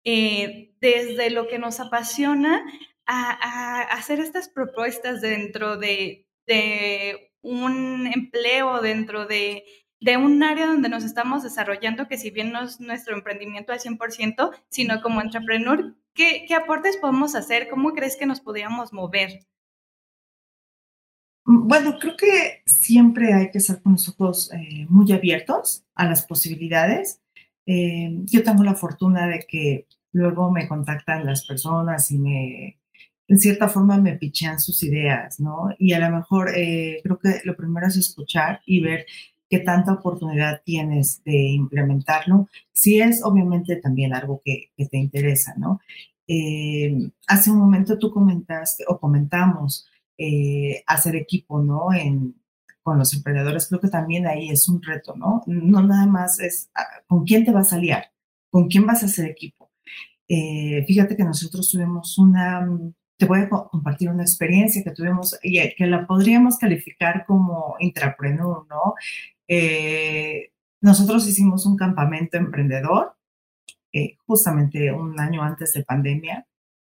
eh, 0.06 0.74
desde 0.80 1.30
lo 1.30 1.48
que 1.48 1.60
nos 1.60 1.80
apasiona 1.80 2.66
a, 3.06 3.82
hacer 3.82 4.20
estas 4.20 4.50
propuestas 4.50 5.22
dentro 5.22 5.78
de, 5.78 6.28
un 7.42 8.08
empleo, 8.08 8.82
dentro 8.82 9.26
de, 9.26 9.64
un 10.18 10.44
área 10.44 10.68
donde 10.68 10.90
nos 10.90 11.04
estamos 11.04 11.44
desarrollando, 11.44 12.08
que 12.08 12.18
si 12.18 12.32
bien 12.32 12.52
no 12.52 12.64
es 12.64 12.80
nuestro 12.80 13.16
emprendimiento 13.16 13.74
al 13.74 13.80
100%, 13.80 14.52
sino 14.70 15.02
como 15.02 15.22
entrepreneur, 15.22 15.96
¿qué, 16.14 16.46
aportes 16.56 16.98
podemos 16.98 17.36
hacer? 17.36 17.70
¿Cómo 17.70 17.94
crees 17.94 18.18
que 18.18 18.26
nos 18.26 18.42
podríamos 18.42 18.94
mover? 18.94 19.46
Mm, 21.46 21.68
bueno, 21.68 21.98
creo 22.00 22.16
que 22.18 22.64
siempre 22.66 23.34
hay 23.34 23.52
que 23.52 23.58
estar 23.58 23.82
con 23.82 23.94
los 23.94 24.10
ojos 24.10 24.52
eh, 24.54 24.86
muy 24.90 25.12
abiertos 25.12 25.86
a 25.96 26.06
las 26.06 26.26
posibilidades. 26.26 27.22
Eh, 27.66 28.12
yo 28.26 28.44
tengo 28.44 28.64
la 28.64 28.76
fortuna 28.76 29.28
de 29.28 29.40
que 29.48 29.88
luego 30.12 30.52
me 30.52 30.68
contactan 30.68 31.26
las 31.26 31.46
personas 31.46 32.12
y 32.12 32.20
me 32.20 32.83
en 33.28 33.40
cierta 33.40 33.70
forma 33.70 33.98
me 33.98 34.18
pichean 34.18 34.60
sus 34.60 34.84
ideas, 34.84 35.40
¿no? 35.40 35.70
Y 35.80 35.94
a 35.94 36.00
lo 36.00 36.16
mejor 36.16 36.52
eh, 36.56 37.00
creo 37.04 37.20
que 37.20 37.42
lo 37.46 37.56
primero 37.56 37.88
es 37.88 37.96
escuchar 37.96 38.62
y 38.66 38.82
ver 38.82 39.06
qué 39.50 39.60
tanta 39.60 39.94
oportunidad 39.94 40.62
tienes 40.66 41.24
de 41.24 41.38
implementarlo, 41.52 42.50
si 42.72 43.00
es 43.00 43.24
obviamente 43.24 43.76
también 43.78 44.14
algo 44.14 44.42
que, 44.44 44.72
te 44.76 44.98
interesa, 44.98 45.54
¿no? 45.58 45.80
Eh, 46.28 47.12
hace 47.28 47.52
un 47.52 47.60
momento 47.60 48.00
tú 48.00 48.12
comentaste 48.12 48.86
o 48.88 49.00
comentamos 49.00 49.88
eh, 50.18 50.84
hacer 50.88 51.16
equipo, 51.16 51.62
¿no? 51.62 51.94
En, 51.94 52.36
con 52.82 52.98
los 52.98 53.14
emprendedores, 53.14 53.68
creo 53.68 53.80
que 53.80 53.90
también 53.90 54.28
ahí 54.28 54.50
es 54.50 54.68
un 54.68 54.82
reto, 54.82 55.16
¿no? 55.16 55.44
No 55.48 55.84
nada 55.84 56.06
más 56.08 56.40
es 56.40 56.70
ah, 56.76 56.84
con 57.08 57.24
quién 57.24 57.46
te 57.46 57.52
vas 57.52 57.72
a 57.72 57.78
aliar, 57.78 58.12
con 58.50 58.68
quién 58.68 58.86
vas 58.86 59.04
a 59.04 59.06
hacer 59.06 59.30
equipo. 59.30 59.72
fíjate 60.88 61.16
que 61.16 61.24
nosotros 61.24 61.70
tuvimos 61.70 62.18
una 62.18 62.66
te 63.18 63.26
voy 63.26 63.42
a 63.42 63.50
compartir 63.50 64.10
una 64.10 64.24
experiencia 64.24 64.84
que 64.84 64.92
tuvimos 64.92 65.38
y 65.44 65.60
que 65.76 65.88
la 65.88 66.06
podríamos 66.08 66.58
calificar 66.58 67.26
como 67.26 67.76
intrapreneur, 67.80 68.66
¿no? 68.70 68.96
Eh, 69.48 70.52
nosotros 70.82 71.28
hicimos 71.28 71.66
un 71.66 71.78
campamento 71.78 72.38
emprendedor 72.38 73.16
eh, 73.94 74.18
justamente 74.26 74.92
un 74.92 75.20
año 75.20 75.44
antes 75.44 75.74
de 75.74 75.84
pandemia 75.84 76.48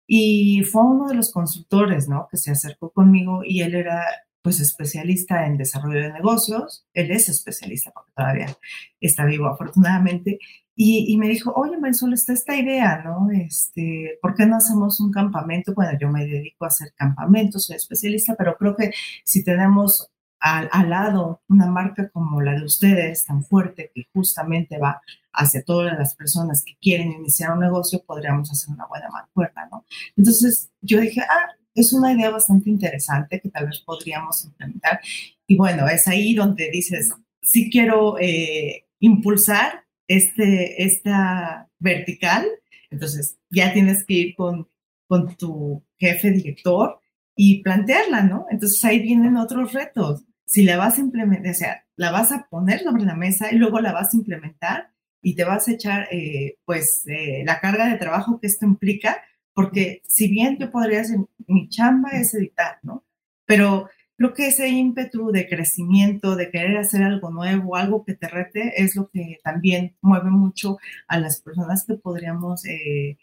y 0.08 0.64
fue 0.64 0.84
uno 0.84 1.08
de 1.08 1.16
los 1.16 1.32
consultores, 1.32 2.08
¿no? 2.08 2.28
Que 2.32 2.38
se 2.38 2.52
acercó 2.52 2.92
conmigo 2.92 3.42
y 3.46 3.62
él 3.62 3.76
era 3.76 4.06
pues 4.42 4.60
especialista 4.60 5.46
en 5.46 5.58
desarrollo 5.58 6.02
de 6.02 6.12
negocios, 6.14 6.86
él 6.94 7.12
es 7.12 7.30
especialista 7.30 7.92
porque 7.92 8.12
todavía 8.16 8.58
está 9.00 9.26
vivo 9.26 9.48
afortunadamente, 9.48 10.40
y, 10.76 11.18
me 11.18 11.30
dijo, 11.30 11.54
oye 11.56 11.78
Marisol, 11.78 12.14
está 12.14 12.34
esta 12.34 12.56
idea, 12.56 13.04
¿no? 13.04 13.30
Este, 13.32 14.18
¿Por 14.22 14.34
qué 14.34 14.46
no 14.46 14.56
hacemos 14.58 15.00
un 15.00 15.12
campamento? 15.12 15.74
Bueno, 15.76 15.98
yo 16.00 16.10
me 16.10 16.26
dedico 16.26 16.66
a 16.66 16.70
hacer 16.70 16.94
campamentos, 16.96 17.66
soy 17.66 17.76
especialista, 17.76 18.36
pero 18.36 18.58
creo 18.58 18.76
que 18.76 18.92
si 19.24 19.44
tenemos 19.44 20.10
al, 20.40 20.70
al, 20.72 20.90
lado 20.90 21.42
una 21.48 21.68
marca 21.68 22.10
como 22.10 22.42
la 22.42 22.54
de 22.56 22.66
ustedes, 22.66 23.26
tan 23.26 23.44
fuerte, 23.44 23.92
que 23.94 24.08
justamente 24.14 24.80
va 24.80 25.02
hacia 25.32 25.64
todas 25.64 25.98
las 25.98 26.16
personas 26.16 26.64
que 26.66 26.76
quieren 26.82 27.12
iniciar 27.12 27.52
un 27.52 27.60
negocio, 27.60 28.04
podríamos 28.06 28.52
hacer 28.52 28.74
una 28.74 28.88
buena 28.88 29.10
mancuerna, 29.10 29.68
¿no? 29.72 29.86
Entonces 30.18 30.72
yo 30.82 31.00
dije, 31.00 31.22
ah, 31.22 31.50
es 31.76 31.94
una 31.94 32.14
idea 32.14 32.30
bastante 32.30 32.70
interesante 32.70 33.40
que 33.40 33.50
tal 33.50 33.68
vez 33.68 33.80
podríamos 33.80 34.44
implementar. 34.46 35.00
Y 35.48 35.56
bueno, 35.56 35.88
es 35.88 36.08
ahí 36.08 36.34
donde 36.34 36.70
dices, 36.72 37.12
sí 37.42 37.70
quiero 37.72 38.18
eh, 38.20 38.86
impulsar 39.00 39.83
este, 40.08 40.84
esta 40.84 41.70
vertical, 41.80 42.48
entonces 42.90 43.38
ya 43.50 43.74
tienes 43.74 44.06
que 44.06 44.14
ir 44.14 44.36
con, 44.36 44.68
con 45.08 45.36
tu 45.36 45.84
jefe 45.98 46.32
director 46.32 47.00
y 47.36 47.64
plantearla, 47.64 48.24
¿no? 48.24 48.46
Entonces 48.50 48.84
ahí 48.86 49.00
vienen 49.00 49.38
otros 49.38 49.74
retos. 49.74 50.24
Si 50.46 50.64
la 50.64 50.78
vas 50.78 50.98
a 50.98 51.02
implementar, 51.02 51.52
o 51.52 51.56
sea, 51.56 51.86
la 51.96 52.12
vas 52.12 52.32
a 52.32 52.48
poner 52.50 52.82
sobre 52.82 53.04
la 53.04 53.16
mesa 53.16 53.52
y 53.52 53.58
luego 53.58 53.80
la 53.80 53.94
vas 53.94 54.14
a 54.14 54.18
implementar 54.18 54.92
y 55.22 55.36
te 55.36 55.44
vas 55.44 55.68
a 55.68 55.72
echar, 55.72 56.08
eh, 56.12 56.58
pues, 56.66 57.06
eh, 57.08 57.44
la 57.46 57.60
carga 57.60 57.88
de 57.88 57.98
trabajo 57.98 58.40
que 58.40 58.48
esto 58.48 58.66
implica, 58.66 59.24
porque 59.54 60.02
si 60.06 60.28
bien 60.28 60.58
yo 60.60 60.70
podría 60.70 61.00
decir, 61.00 61.18
mi 61.48 61.70
chamba 61.70 62.10
es 62.12 62.34
editar, 62.34 62.80
¿no? 62.84 63.06
Pero 63.46 63.90
creo 64.18 64.34
que 64.34 64.48
ese 64.48 64.70
ímpetu 64.70 65.32
de 65.32 65.48
crecimiento, 65.48 66.36
de 66.36 66.50
querer 66.52 66.78
hacer 66.78 67.04
algo 67.04 67.32
nuevo, 67.32 67.76
algo 67.76 68.06
que 68.06 68.14
te 68.16 68.28
rete, 68.28 68.82
es 68.82 68.96
lo 68.96 69.10
que 69.10 69.40
también 69.44 69.96
mueve 70.02 70.30
mucho 70.30 70.78
a 71.08 71.20
las 71.20 71.42
personas 71.42 71.86
que 71.86 71.96
podríamos 71.96 72.66
eh, 72.66 73.18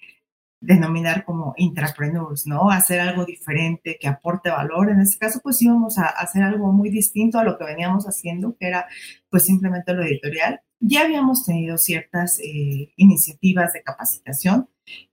denominar 0.60 1.24
como 1.24 1.54
intrapreneurs, 1.56 2.46
¿no? 2.46 2.70
Hacer 2.70 3.00
algo 3.00 3.24
diferente, 3.24 3.96
que 4.00 4.08
aporte 4.08 4.50
valor. 4.50 4.90
En 4.90 5.00
este 5.00 5.18
caso, 5.18 5.40
pues 5.42 5.60
íbamos 5.62 5.98
a 5.98 6.06
hacer 6.06 6.42
algo 6.42 6.72
muy 6.72 6.90
distinto 6.90 7.38
a 7.38 7.44
lo 7.44 7.58
que 7.58 7.64
veníamos 7.64 8.04
haciendo, 8.04 8.56
que 8.58 8.66
era 8.68 8.86
pues 9.30 9.44
simplemente 9.44 9.94
lo 9.94 10.04
editorial. 10.04 10.60
Ya 10.80 11.02
habíamos 11.02 11.44
tenido 11.44 11.78
ciertas 11.78 12.38
eh, 12.40 12.92
iniciativas 12.96 13.72
de 13.72 13.82
capacitación, 13.82 14.68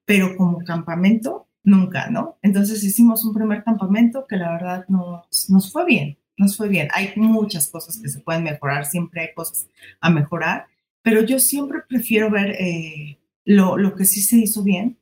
pero 0.05 0.35
como 0.37 0.59
campamento 0.59 1.46
nunca, 1.67 2.10
¿no? 2.10 2.38
Entonces 2.41 2.82
hicimos 2.82 3.25
un 3.25 3.34
primer 3.34 3.62
campamento 3.63 4.25
que 4.25 4.38
la 4.38 4.53
verdad 4.53 4.86
nos, 4.88 5.49
nos 5.49 5.69
fue 5.71 5.86
bien, 5.86 6.17
nos 6.38 6.56
fue 6.56 6.69
bien. 6.69 6.88
Hay 6.93 7.12
muchas 7.17 7.67
cosas 7.69 7.99
que 8.01 8.08
se 8.08 8.21
pueden 8.21 8.45
mejorar, 8.45 8.86
siempre 8.86 9.21
hay 9.21 9.34
cosas 9.36 9.67
a 9.99 10.10
mejorar, 10.10 10.67
pero 11.01 11.21
yo 11.21 11.39
siempre 11.39 11.80
prefiero 11.88 12.32
ver 12.32 12.51
eh, 12.58 13.19
lo, 13.43 13.77
lo, 13.77 13.95
que 13.95 14.06
sí 14.06 14.21
se 14.21 14.38
hizo 14.38 14.63
bien 14.63 14.97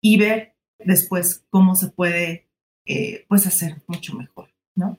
y 0.00 0.16
ver 0.16 0.54
después 0.78 1.44
cómo 1.50 1.76
se 1.76 1.88
puede 1.88 2.46
eh, 2.86 3.26
pues 3.28 3.46
hacer 3.46 3.82
mucho 3.86 4.16
mejor, 4.16 4.48
¿no? 4.74 4.98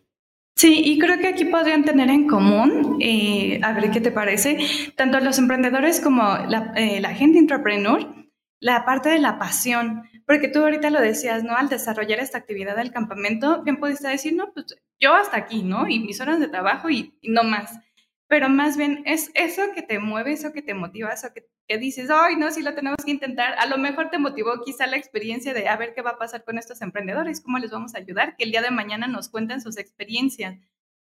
Sí, 0.55 0.81
y 0.85 0.99
creo 0.99 1.17
que 1.19 1.27
aquí 1.27 1.45
podrían 1.45 1.83
tener 1.83 2.09
en 2.09 2.27
común, 2.27 2.97
eh, 3.01 3.59
a 3.63 3.73
ver 3.73 3.89
qué 3.89 4.01
te 4.01 4.11
parece, 4.11 4.59
tanto 4.95 5.19
los 5.19 5.39
emprendedores 5.39 5.99
como 5.99 6.21
la, 6.21 6.73
la 6.99 7.15
gente 7.15 7.39
intrapreneur, 7.39 8.26
la 8.59 8.85
parte 8.85 9.09
de 9.09 9.19
la 9.19 9.37
pasión. 9.39 10.03
Porque 10.25 10.47
tú 10.47 10.59
ahorita 10.59 10.89
lo 10.89 11.01
decías, 11.01 11.43
¿no? 11.43 11.55
Al 11.55 11.69
desarrollar 11.69 12.19
esta 12.19 12.37
actividad 12.37 12.75
del 12.75 12.91
campamento, 12.91 13.63
bien 13.63 13.77
pudiste 13.77 14.07
decir, 14.07 14.33
no, 14.35 14.51
pues 14.53 14.77
yo 14.99 15.13
hasta 15.13 15.37
aquí, 15.37 15.63
¿no? 15.63 15.87
Y 15.87 15.99
mis 15.99 16.19
horas 16.21 16.39
de 16.39 16.47
trabajo 16.47 16.89
y, 16.89 17.17
no 17.23 17.43
más. 17.43 17.79
Pero 18.27 18.49
más 18.49 18.75
bien 18.75 19.03
es 19.05 19.31
eso 19.35 19.61
que 19.73 19.81
te 19.81 19.99
mueve, 19.99 20.33
eso 20.33 20.51
que 20.51 20.61
te 20.61 20.73
motiva, 20.73 21.13
eso 21.13 21.29
que, 21.33 21.47
que 21.65 21.77
dices, 21.77 22.09
ay, 22.09 22.35
no, 22.35 22.51
sí 22.51 22.61
lo 22.61 22.73
tenemos 22.73 22.97
que 23.05 23.11
intentar. 23.11 23.53
A 23.57 23.67
lo 23.67 23.77
mejor 23.77 24.09
te 24.09 24.17
motivó 24.17 24.61
quizá 24.65 24.85
la 24.85 24.97
experiencia 24.97 25.53
de 25.53 25.69
a 25.69 25.77
ver 25.77 25.93
qué 25.93 26.01
va 26.01 26.11
a 26.11 26.17
pasar 26.17 26.43
con 26.43 26.57
estos 26.57 26.81
emprendedores, 26.81 27.39
cómo 27.39 27.57
les 27.57 27.71
vamos 27.71 27.95
a 27.95 27.99
ayudar, 27.99 28.35
que 28.35 28.43
el 28.43 28.51
día 28.51 28.61
de 28.61 28.71
mañana 28.71 29.07
nos 29.07 29.29
cuenten 29.29 29.61
sus 29.61 29.77
experiencias. 29.77 30.57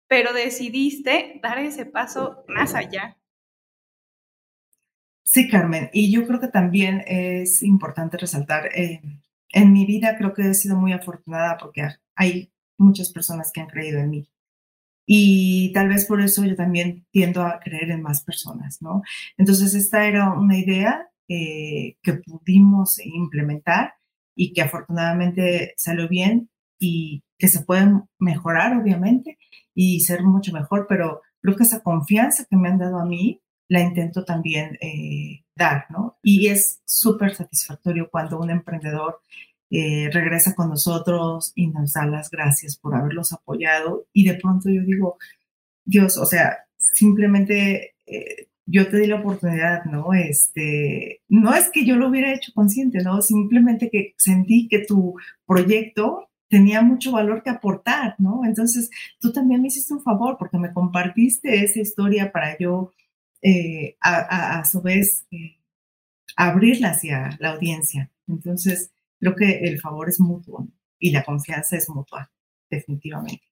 Pero 0.06 0.32
decidiste 0.32 1.40
dar 1.42 1.58
ese 1.58 1.84
paso 1.84 2.44
más 2.46 2.74
allá. 2.74 3.16
Sí, 5.26 5.48
Carmen, 5.48 5.90
y 5.92 6.12
yo 6.12 6.24
creo 6.26 6.40
que 6.40 6.48
también 6.48 7.02
es 7.06 7.62
importante 7.64 8.16
resaltar, 8.16 8.66
eh, 8.76 9.02
en 9.50 9.72
mi 9.72 9.84
vida 9.84 10.16
creo 10.16 10.32
que 10.32 10.42
he 10.50 10.54
sido 10.54 10.76
muy 10.76 10.92
afortunada 10.92 11.58
porque 11.58 11.82
hay 12.14 12.52
muchas 12.78 13.10
personas 13.10 13.50
que 13.52 13.60
han 13.60 13.66
creído 13.66 13.98
en 13.98 14.10
mí. 14.10 14.28
Y 15.06 15.72
tal 15.72 15.88
vez 15.88 16.06
por 16.06 16.20
eso 16.20 16.44
yo 16.44 16.56
también 16.56 17.06
tiendo 17.12 17.42
a 17.42 17.60
creer 17.60 17.90
en 17.90 18.02
más 18.02 18.22
personas, 18.24 18.82
¿no? 18.82 19.02
Entonces, 19.36 19.74
esta 19.74 20.06
era 20.06 20.32
una 20.32 20.58
idea 20.58 21.08
eh, 21.28 21.96
que 22.02 22.14
pudimos 22.14 22.98
implementar 23.04 23.94
y 24.36 24.52
que 24.52 24.62
afortunadamente 24.62 25.74
salió 25.76 26.08
bien 26.08 26.50
y 26.78 27.24
que 27.38 27.48
se 27.48 27.64
puede 27.64 27.88
mejorar, 28.18 28.76
obviamente, 28.76 29.38
y 29.74 30.00
ser 30.00 30.22
mucho 30.24 30.52
mejor, 30.52 30.86
pero 30.88 31.22
creo 31.40 31.56
que 31.56 31.64
esa 31.64 31.82
confianza 31.82 32.46
que 32.48 32.56
me 32.56 32.68
han 32.68 32.78
dado 32.78 32.98
a 32.98 33.06
mí 33.06 33.40
la 33.68 33.80
intento 33.80 34.24
también 34.24 34.78
eh, 34.80 35.44
dar, 35.54 35.86
¿no? 35.90 36.18
Y 36.22 36.48
es 36.48 36.80
súper 36.84 37.34
satisfactorio 37.34 38.08
cuando 38.10 38.38
un 38.38 38.50
emprendedor 38.50 39.20
eh, 39.70 40.08
regresa 40.12 40.54
con 40.54 40.68
nosotros 40.68 41.52
y 41.54 41.66
nos 41.68 41.92
da 41.92 42.06
las 42.06 42.30
gracias 42.30 42.76
por 42.76 42.94
haberlos 42.94 43.32
apoyado 43.32 44.06
y 44.12 44.24
de 44.24 44.34
pronto 44.34 44.70
yo 44.70 44.82
digo, 44.82 45.18
Dios, 45.84 46.16
o 46.18 46.26
sea, 46.26 46.58
simplemente 46.76 47.96
eh, 48.06 48.48
yo 48.66 48.88
te 48.88 48.98
di 48.98 49.06
la 49.06 49.16
oportunidad, 49.20 49.84
¿no? 49.84 50.12
Este, 50.12 51.22
no 51.28 51.54
es 51.54 51.70
que 51.70 51.84
yo 51.84 51.96
lo 51.96 52.08
hubiera 52.08 52.32
hecho 52.34 52.52
consciente, 52.54 53.02
¿no? 53.02 53.22
Simplemente 53.22 53.90
que 53.90 54.14
sentí 54.18 54.68
que 54.68 54.80
tu 54.80 55.14
proyecto 55.46 56.28
tenía 56.48 56.82
mucho 56.82 57.12
valor 57.12 57.42
que 57.42 57.50
aportar, 57.50 58.14
¿no? 58.18 58.44
Entonces, 58.44 58.90
tú 59.20 59.32
también 59.32 59.62
me 59.62 59.68
hiciste 59.68 59.94
un 59.94 60.02
favor 60.02 60.36
porque 60.38 60.58
me 60.58 60.72
compartiste 60.72 61.64
esa 61.64 61.80
historia 61.80 62.32
para 62.32 62.56
yo, 62.58 62.92
eh, 63.42 63.96
a, 64.00 64.58
a, 64.58 64.64
su 64.64 64.82
vez, 64.82 65.26
abrirla 66.36 66.90
hacia 66.90 67.36
la 67.40 67.50
audiencia. 67.50 68.10
Entonces, 68.28 68.92
creo 69.20 69.34
que 69.34 69.60
el 69.60 69.80
favor 69.80 70.08
es 70.08 70.20
mutuo 70.20 70.68
y 70.98 71.10
la 71.10 71.24
confianza 71.24 71.76
es 71.76 71.88
mutua, 71.88 72.30
definitivamente. 72.70 73.46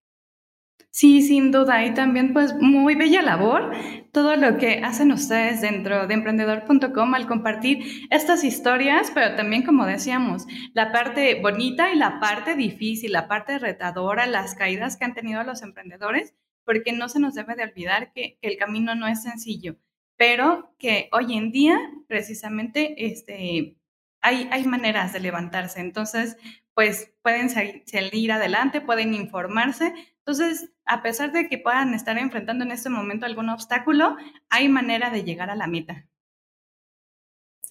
Sí, 0.90 1.22
sin 1.22 1.50
duda. 1.50 1.84
Y 1.84 1.92
también, 1.92 2.32
pues, 2.32 2.54
muy 2.54 2.94
bella 2.94 3.20
labor 3.20 3.72
todo 4.12 4.36
lo 4.36 4.58
que 4.58 4.78
hacen 4.84 5.10
ustedes 5.10 5.60
dentro 5.60 6.06
de 6.06 6.14
emprendedor.com 6.14 7.14
al 7.14 7.26
compartir 7.26 8.06
estas 8.10 8.44
historias, 8.44 9.10
pero 9.12 9.34
también, 9.34 9.64
como 9.64 9.86
decíamos, 9.86 10.46
la 10.72 10.92
parte 10.92 11.40
bonita 11.40 11.92
y 11.92 11.96
la 11.96 12.20
parte 12.20 12.54
difícil, 12.54 13.10
la 13.10 13.26
parte 13.26 13.58
retadora, 13.58 14.26
las 14.26 14.54
caídas 14.54 14.96
que 14.96 15.04
han 15.04 15.14
tenido 15.14 15.42
los 15.42 15.62
emprendedores, 15.62 16.32
porque 16.64 16.92
no 16.92 17.08
se 17.08 17.20
nos 17.20 17.34
debe 17.34 17.54
de 17.54 17.64
olvidar 17.64 18.12
que, 18.12 18.38
el 18.42 18.56
camino 18.56 18.94
no 18.94 19.06
es 19.06 19.22
sencillo, 19.22 19.76
pero 20.16 20.74
que 20.78 21.08
hoy 21.12 21.36
en 21.36 21.52
día, 21.52 21.78
precisamente, 22.08 23.06
este, 23.06 23.76
hay, 24.20 24.64
maneras 24.64 25.12
de 25.12 25.20
levantarse. 25.20 25.80
Entonces, 25.80 26.36
pues 26.74 27.12
pueden 27.22 27.50
salir 27.50 28.32
adelante, 28.32 28.80
pueden 28.80 29.14
informarse. 29.14 29.92
Entonces, 30.18 30.72
a 30.86 31.02
pesar 31.02 31.32
de 31.32 31.48
que 31.48 31.58
puedan 31.58 31.94
estar 31.94 32.18
enfrentando 32.18 32.64
en 32.64 32.72
este 32.72 32.88
momento 32.88 33.26
algún 33.26 33.50
obstáculo, 33.50 34.16
hay 34.48 34.68
manera 34.68 35.10
de 35.10 35.24
llegar 35.24 35.50
a 35.50 35.56
la 35.56 35.66
meta. 35.66 36.08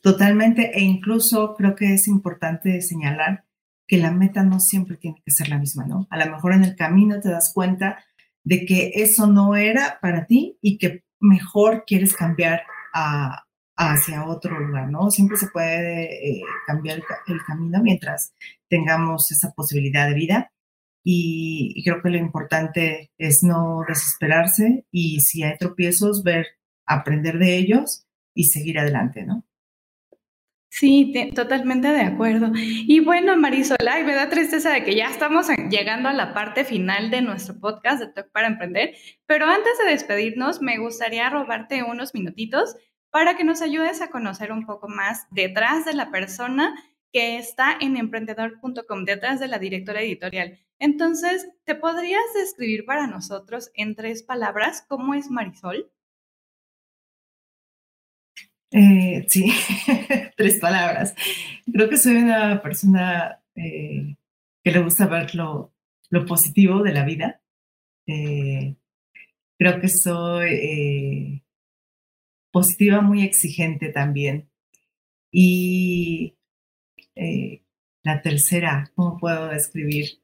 Totalmente, 0.02 0.78
e 0.78 0.82
incluso 0.82 1.56
creo 1.56 1.76
que 1.76 1.94
es 1.94 2.08
importante 2.08 2.82
señalar 2.82 3.46
que 3.88 3.98
la 3.98 4.12
meta 4.12 4.44
no 4.44 4.60
siempre 4.60 4.98
tiene 4.98 5.22
que 5.26 5.32
ser 5.32 5.50
la 5.50 5.58
misma, 5.58 5.86
¿no? 5.86 6.08
A 6.10 6.18
lo 6.18 6.32
mejor 6.32 6.54
en 6.54 6.64
el 6.64 6.76
camino 6.76 7.20
te 7.20 7.30
das 7.30 7.52
cuenta 7.54 8.04
de 8.44 8.66
que 8.66 8.92
eso 8.96 9.28
no 9.28 9.56
era 9.56 10.00
para 10.02 10.26
ti 10.26 10.58
y 10.62 10.78
que 10.78 11.04
mejor 11.20 11.84
quieres 11.86 12.16
cambiar 12.16 12.64
a, 12.94 13.44
hacia 13.76 14.26
otro 14.26 14.60
lugar, 14.60 14.90
¿no? 14.90 15.10
Siempre 15.10 15.38
se 15.38 15.48
puede 15.48 16.30
eh, 16.30 16.44
cambiar 16.68 17.02
el, 17.28 17.44
camino 17.46 17.82
mientras 17.82 18.34
tengamos 18.70 19.32
esa 19.32 19.52
posibilidad 19.52 20.08
de 20.08 20.16
vida. 20.16 20.52
Y, 21.04 21.84
creo 21.84 22.02
que 22.02 22.10
lo 22.10 22.18
importante 22.18 23.12
es 23.18 23.44
no 23.44 23.84
desesperarse 23.88 24.86
y 24.92 25.20
si 25.22 25.44
hay 25.44 25.58
tropiezos, 25.58 26.24
ver, 26.24 26.48
aprender 26.86 27.40
de 27.40 27.58
ellos 27.58 28.06
y 28.34 28.46
seguir 28.46 28.80
adelante, 28.80 29.26
¿no? 29.26 29.46
Sí, 30.76 31.14
totalmente 31.36 31.88
de 31.90 32.02
acuerdo. 32.02 32.52
Y 32.56 33.00
bueno, 33.00 33.38
Marisol, 33.38 33.78
ay, 33.88 34.04
me 34.04 34.16
da 34.16 34.30
tristeza 34.30 34.72
de 34.72 34.84
que 34.84 34.96
ya 34.96 35.06
estamos 35.06 35.46
llegando 35.70 36.10
a 36.10 36.14
la 36.14 36.34
parte 36.34 36.66
final 36.66 37.12
de 37.12 37.22
nuestro 37.22 37.60
podcast 37.60 38.00
de 38.00 38.08
Talk 38.08 38.32
para 38.32 38.48
Emprender, 38.48 38.96
pero 39.28 39.46
antes 39.46 39.78
de 39.78 39.92
despedirnos, 39.92 40.64
me 40.64 40.80
gustaría 40.80 41.30
robarte 41.30 41.84
unos 41.84 42.16
minutitos 42.16 42.76
para 43.12 43.38
que 43.38 43.44
nos 43.44 43.62
ayudes 43.62 44.02
a 44.02 44.10
conocer 44.10 44.52
un 44.52 44.66
poco 44.66 44.88
más 44.90 45.28
detrás 45.30 45.86
de 45.86 45.94
la 45.94 46.10
persona 46.10 46.74
que 47.12 47.38
está 47.38 47.78
en 47.80 47.96
emprendedor.com, 47.96 49.06
detrás 49.06 49.40
de 49.40 49.50
la 49.50 49.60
directora 49.60 50.02
editorial. 50.02 50.58
Entonces, 50.80 51.48
¿te 51.66 51.76
podrías 51.76 52.34
describir 52.34 52.86
para 52.86 53.06
nosotros 53.06 53.70
en 53.76 53.94
tres 53.94 54.24
palabras 54.24 54.84
cómo 54.88 55.14
es 55.14 55.30
Marisol? 55.30 55.93
Eh, 58.74 59.26
sí, 59.28 59.52
tres 60.38 60.60
palabras. 60.60 61.16
Creo 61.72 61.90
que 61.90 61.98
soy 61.98 62.16
una 62.18 62.62
persona 62.62 63.40
eh, 63.56 64.16
que 64.64 64.72
le 64.72 64.80
gusta 64.80 65.08
ver 65.08 65.36
lo, 65.36 65.72
positivo 66.28 66.84
de 66.84 66.94
la 66.94 67.06
vida. 67.06 67.42
Eh, 68.08 68.76
creo 69.58 69.80
que 69.80 69.88
soy 69.88 71.44
positiva 72.52 73.02
muy 73.02 73.24
exigente 73.24 73.90
también. 73.90 74.50
Y 75.32 76.38
eh, 77.16 77.64
la 78.04 78.22
tercera, 78.22 78.92
¿cómo 78.96 79.18
puedo 79.18 79.50
describir? 79.50 80.22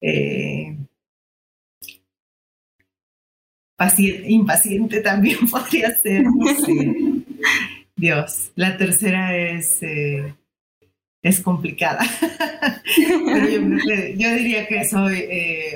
Eh, 0.00 0.76
impaciente 4.28 5.00
también 5.00 5.38
podría 5.50 5.90
ser. 5.96 6.24
Dios, 7.96 8.52
la 8.54 8.76
tercera 8.76 9.36
es, 9.36 9.82
eh, 9.82 10.34
es 11.22 11.40
complicada. 11.40 12.04
Pero 13.26 13.48
yo, 13.48 14.34
diría 14.34 14.66
que 14.68 14.84
soy 14.84 15.28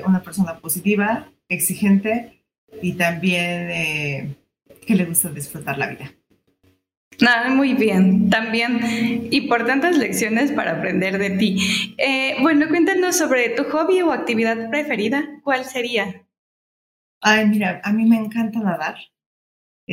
una 0.06 0.22
persona 0.22 0.58
positiva, 0.58 1.28
exigente 1.48 2.44
y 2.82 2.92
también 2.92 4.36
que 4.86 4.94
le 4.94 5.04
gusta 5.04 5.30
disfrutar 5.30 5.78
la 5.78 5.88
vida. 5.88 6.12
Nada, 7.20 7.50
muy 7.50 7.74
bien. 7.74 8.30
También 8.30 9.28
importantes 9.30 9.98
lecciones 9.98 10.52
para 10.52 10.72
aprender 10.72 11.18
de 11.18 11.30
ti. 11.30 11.94
Eh, 11.98 12.36
bueno, 12.40 12.68
cuéntanos 12.68 13.18
sobre 13.18 13.50
tu 13.50 13.64
hobby 13.64 14.00
o 14.02 14.12
actividad 14.12 14.70
preferida. 14.70 15.28
¿Cuál 15.42 15.64
sería? 15.64 16.22
Ay, 17.20 17.46
mira, 17.46 17.80
a 17.84 17.92
mí 17.92 18.06
me 18.06 18.16
encanta 18.16 18.60
nadar. 18.60 18.96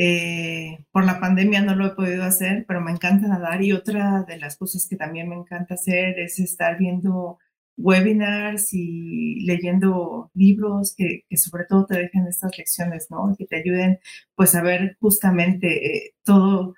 Eh, 0.00 0.84
por 0.92 1.04
la 1.04 1.18
pandemia 1.18 1.60
no 1.60 1.74
lo 1.74 1.86
he 1.86 1.90
podido 1.96 2.22
hacer, 2.22 2.64
pero 2.68 2.80
me 2.80 2.92
encanta 2.92 3.26
nadar. 3.26 3.62
Y 3.62 3.72
otra 3.72 4.22
de 4.22 4.38
las 4.38 4.56
cosas 4.56 4.86
que 4.88 4.96
también 4.96 5.28
me 5.28 5.34
encanta 5.34 5.74
hacer 5.74 6.20
es 6.20 6.38
estar 6.38 6.78
viendo 6.78 7.38
webinars 7.76 8.74
y 8.74 9.40
leyendo 9.46 10.30
libros 10.34 10.94
que, 10.96 11.24
sobre 11.36 11.64
todo 11.64 11.86
te 11.86 11.98
dejen 11.98 12.26
estas 12.28 12.56
lecciones, 12.58 13.08
¿no? 13.10 13.34
Que 13.36 13.46
te 13.46 13.56
ayuden 13.56 13.98
pues 14.34 14.54
a 14.54 14.62
ver 14.62 14.96
justamente 15.00 16.06
eh, 16.08 16.14
todo, 16.24 16.74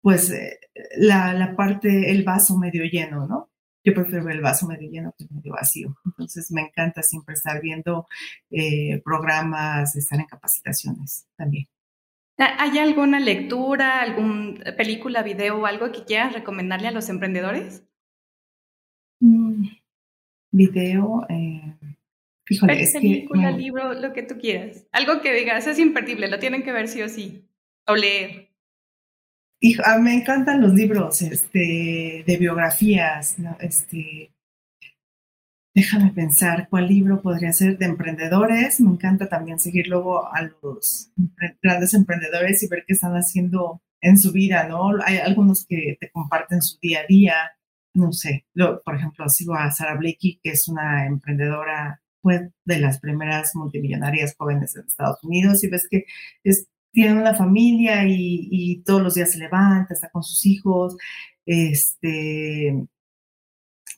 pues 0.00 0.30
eh, 0.30 0.58
la, 0.96 1.54
parte, 1.56 2.10
el 2.10 2.24
vaso 2.24 2.58
medio 2.58 2.84
lleno, 2.84 3.26
¿no? 3.26 3.50
Yo 3.84 3.94
prefiero 3.94 4.24
ver 4.24 4.36
el 4.36 4.42
vaso 4.42 4.66
medio 4.66 4.90
lleno 4.90 5.14
que 5.18 5.26
medio 5.30 5.52
vacío. 5.52 5.96
Entonces 6.06 6.50
me 6.52 6.62
encanta 6.62 7.02
siempre 7.02 7.34
estar 7.34 7.60
viendo 7.60 8.06
eh, 8.50 9.00
programas, 9.04 9.96
estar 9.96 10.20
en 10.20 10.26
capacitaciones 10.26 11.26
también. 11.36 11.66
¿Hay 12.58 12.78
alguna 12.78 13.20
lectura, 13.20 14.00
alguna 14.00 14.76
película, 14.76 15.22
video 15.22 15.58
o 15.58 15.66
algo 15.66 15.92
que 15.92 16.04
quieras 16.04 16.32
recomendarle 16.32 16.88
a 16.88 16.92
los 16.92 17.08
emprendedores? 17.08 17.84
Mm, 19.20 19.68
video. 20.50 21.24
Eh, 21.28 21.74
fíjole, 22.44 22.82
es 22.82 22.92
película, 22.92 23.50
libro, 23.52 23.94
lo 23.94 24.12
que 24.12 24.22
tú 24.22 24.38
quieras. 24.38 24.86
Algo 24.92 25.20
que 25.20 25.32
digas, 25.32 25.66
es 25.66 25.78
imperdible, 25.78 26.28
lo 26.28 26.38
tienen 26.38 26.62
que 26.62 26.72
ver 26.72 26.88
sí 26.88 27.02
o 27.02 27.08
sí. 27.08 27.44
O 27.86 27.94
leer. 27.94 28.50
Hijo, 29.60 29.82
ah, 29.86 29.98
me 29.98 30.14
encantan 30.14 30.60
los 30.60 30.74
libros 30.74 31.22
este, 31.22 32.24
de 32.26 32.36
biografías. 32.38 33.36
Este, 33.60 34.32
déjame 35.74 36.12
pensar 36.12 36.68
cuál 36.68 36.88
libro 36.88 37.22
podría 37.22 37.52
ser 37.52 37.78
de 37.78 37.86
emprendedores. 37.86 38.80
Me 38.80 38.90
encanta 38.90 39.28
también 39.28 39.58
seguir 39.58 39.88
luego 39.88 40.26
a 40.26 40.42
los 40.62 41.10
grandes 41.62 41.94
emprendedores 41.94 42.62
y 42.62 42.68
ver 42.68 42.84
qué 42.86 42.94
están 42.94 43.14
haciendo 43.14 43.82
en 44.00 44.18
su 44.18 44.32
vida, 44.32 44.66
¿no? 44.68 44.90
Hay 45.04 45.18
algunos 45.18 45.64
que 45.66 45.96
te 46.00 46.10
comparten 46.10 46.60
su 46.62 46.78
día 46.80 47.00
a 47.00 47.06
día, 47.06 47.34
no 47.94 48.12
sé, 48.12 48.46
por 48.84 48.96
ejemplo, 48.96 49.28
sigo 49.28 49.54
a 49.54 49.70
Sara 49.70 49.96
Blakey, 49.96 50.40
que 50.42 50.50
es 50.50 50.68
una 50.68 51.06
emprendedora, 51.06 52.02
fue 52.20 52.50
de 52.64 52.78
las 52.78 52.98
primeras 53.00 53.54
multimillonarias 53.54 54.34
jóvenes 54.36 54.76
en 54.76 54.86
Estados 54.86 55.22
Unidos, 55.22 55.62
y 55.62 55.68
ves 55.68 55.86
que 55.90 56.04
es 56.44 56.68
tiene 56.92 57.14
una 57.20 57.34
familia 57.34 58.04
y, 58.06 58.82
todos 58.84 59.02
los 59.02 59.14
días 59.14 59.32
se 59.32 59.38
levanta, 59.38 59.94
está 59.94 60.10
con 60.10 60.22
sus 60.22 60.44
hijos, 60.46 60.96
este, 61.46 62.86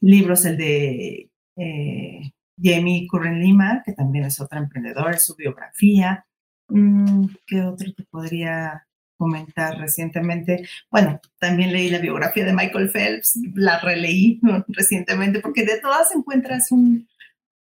libros, 0.00 0.44
el 0.44 0.56
de 0.56 1.30
eh, 1.56 2.32
Jamie 2.60 3.06
Curren 3.08 3.40
Lima, 3.40 3.82
que 3.84 3.92
también 3.92 4.24
es 4.24 4.40
otra 4.40 4.58
emprendedora, 4.58 5.18
su 5.18 5.34
biografía. 5.34 6.26
Mm, 6.68 7.26
¿Qué 7.46 7.62
otro 7.62 7.92
te 7.92 8.04
podría 8.04 8.86
comentar 9.16 9.78
recientemente? 9.78 10.66
Bueno, 10.90 11.20
también 11.38 11.72
leí 11.72 11.90
la 11.90 11.98
biografía 11.98 12.44
de 12.44 12.52
Michael 12.52 12.90
Phelps, 12.90 13.38
la 13.54 13.80
releí 13.80 14.40
recientemente, 14.68 15.40
porque 15.40 15.64
de 15.64 15.80
todas 15.80 16.14
encuentras 16.14 16.68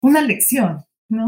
una 0.01 0.21
lección, 0.21 0.83
¿no? 1.09 1.25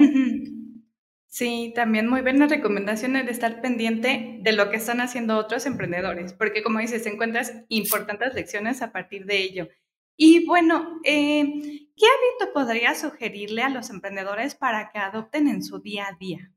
Sí, 1.31 1.71
también 1.73 2.09
muy 2.09 2.21
buenas 2.21 2.49
recomendaciones 2.49 3.25
de 3.25 3.31
estar 3.31 3.61
pendiente 3.61 4.39
de 4.41 4.51
lo 4.51 4.69
que 4.69 4.75
están 4.75 4.99
haciendo 4.99 5.37
otros 5.37 5.65
emprendedores, 5.65 6.33
porque 6.33 6.61
como 6.61 6.79
dices, 6.79 7.05
encuentras 7.05 7.53
importantes 7.69 8.33
lecciones 8.33 8.81
a 8.81 8.91
partir 8.91 9.25
de 9.25 9.37
ello. 9.37 9.69
Y 10.23 10.45
bueno, 10.45 10.99
eh, 11.03 11.43
¿qué 11.97 12.05
hábito 12.05 12.53
podría 12.53 12.93
sugerirle 12.93 13.63
a 13.63 13.69
los 13.69 13.89
emprendedores 13.89 14.53
para 14.53 14.91
que 14.91 14.99
adopten 14.99 15.47
en 15.47 15.63
su 15.63 15.79
día 15.79 16.09
a 16.09 16.15
día? 16.15 16.53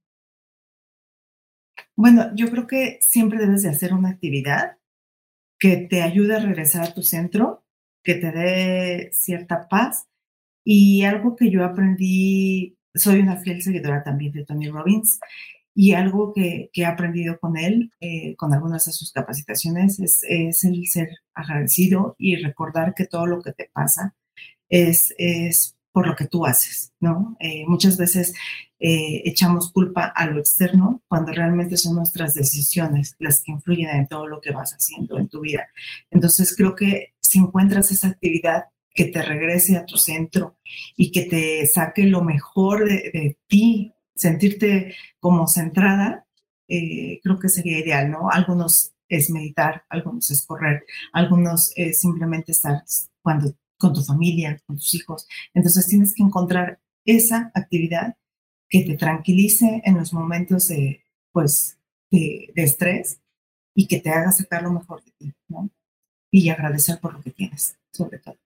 Bueno, 1.96 2.30
yo 2.34 2.50
creo 2.50 2.66
que 2.66 2.98
siempre 3.00 3.38
debes 3.38 3.62
de 3.62 3.70
hacer 3.70 3.94
una 3.94 4.10
actividad 4.10 4.76
que 5.58 5.78
te 5.78 6.02
ayude 6.02 6.36
a 6.36 6.40
regresar 6.40 6.82
a 6.84 6.92
tu 6.92 7.00
centro, 7.00 7.64
que 8.02 8.16
te 8.16 8.32
dé 8.32 9.10
cierta 9.14 9.66
paz. 9.66 10.08
Y 10.62 11.04
algo 11.04 11.34
que 11.34 11.50
yo 11.50 11.64
aprendí, 11.64 12.76
soy 12.94 13.20
una 13.20 13.38
fiel 13.38 13.62
seguidora 13.62 14.04
también 14.04 14.32
de 14.32 14.44
Tony 14.44 14.68
Robbins, 14.68 15.20
y 15.74 15.92
algo 15.92 16.32
que, 16.32 16.70
he 16.72 16.84
aprendido 16.84 17.38
con 17.40 17.56
él, 17.56 17.90
eh, 18.00 18.36
con 18.36 18.54
algunas 18.54 18.84
de 18.84 18.92
sus 18.92 19.12
capacitaciones, 19.12 19.98
es, 19.98 20.64
el 20.64 20.86
ser 20.86 21.08
agradecido 21.34 22.14
y 22.16 22.36
recordar 22.36 22.94
que 22.94 23.06
todo 23.06 23.26
lo 23.26 23.42
que 23.42 23.52
te 23.52 23.68
pasa 23.72 24.14
es, 24.68 25.12
es 25.18 25.76
por 25.90 26.06
lo 26.06 26.14
que 26.14 26.26
tú 26.26 26.46
haces, 26.46 26.92
¿no? 27.00 27.36
Eh, 27.40 27.64
muchas 27.66 27.96
veces 27.96 28.34
eh, 28.78 29.22
echamos 29.24 29.72
culpa 29.72 30.04
a 30.06 30.26
lo 30.26 30.38
externo 30.38 31.02
cuando 31.08 31.32
realmente 31.32 31.76
son 31.76 31.96
nuestras 31.96 32.34
decisiones 32.34 33.16
las 33.18 33.42
que 33.42 33.52
influyen 33.52 33.90
en 33.90 34.06
todo 34.06 34.26
lo 34.26 34.40
que 34.40 34.52
vas 34.52 34.72
haciendo 34.72 35.18
en 35.18 35.28
tu 35.28 35.40
vida. 35.40 35.66
Entonces 36.10 36.54
creo 36.56 36.74
que 36.74 37.14
si 37.20 37.38
encuentras 37.38 37.90
esa 37.90 38.08
actividad 38.08 38.64
que 38.92 39.06
te 39.06 39.22
regrese 39.22 39.76
a 39.76 39.86
tu 39.86 39.96
centro 39.96 40.56
y 40.96 41.10
que 41.10 41.22
te 41.22 41.66
saque 41.66 42.04
lo 42.04 42.22
mejor 42.22 42.88
de 42.88 43.38
ti 43.48 43.94
sentirte 44.14 44.94
como 45.20 45.46
centrada, 45.46 46.26
eh, 46.68 47.20
creo 47.22 47.38
que 47.38 47.48
sería 47.48 47.78
ideal, 47.78 48.10
¿no? 48.10 48.30
Algunos 48.30 48.92
es 49.08 49.30
meditar, 49.30 49.84
algunos 49.88 50.30
es 50.30 50.46
correr, 50.46 50.84
algunos 51.12 51.72
es 51.76 52.00
simplemente 52.00 52.52
estar 52.52 52.84
cuando, 53.22 53.54
con 53.78 53.92
tu 53.92 54.02
familia, 54.02 54.60
con 54.66 54.76
tus 54.76 54.94
hijos. 54.94 55.26
Entonces 55.52 55.86
tienes 55.86 56.14
que 56.14 56.22
encontrar 56.22 56.80
esa 57.04 57.50
actividad 57.54 58.16
que 58.68 58.82
te 58.82 58.96
tranquilice 58.96 59.82
en 59.84 59.96
los 59.96 60.12
momentos 60.12 60.68
de, 60.68 61.04
pues, 61.32 61.78
de, 62.10 62.50
de 62.54 62.62
estrés 62.62 63.20
y 63.74 63.86
que 63.86 64.00
te 64.00 64.10
haga 64.10 64.32
sacar 64.32 64.62
lo 64.62 64.72
mejor 64.72 65.04
de 65.04 65.10
ti, 65.12 65.34
¿no? 65.48 65.70
Y 66.30 66.48
agradecer 66.48 66.98
por 67.00 67.12
lo 67.14 67.22
que 67.22 67.30
tienes, 67.30 67.76
sobre 67.92 68.18
todo. 68.18 68.43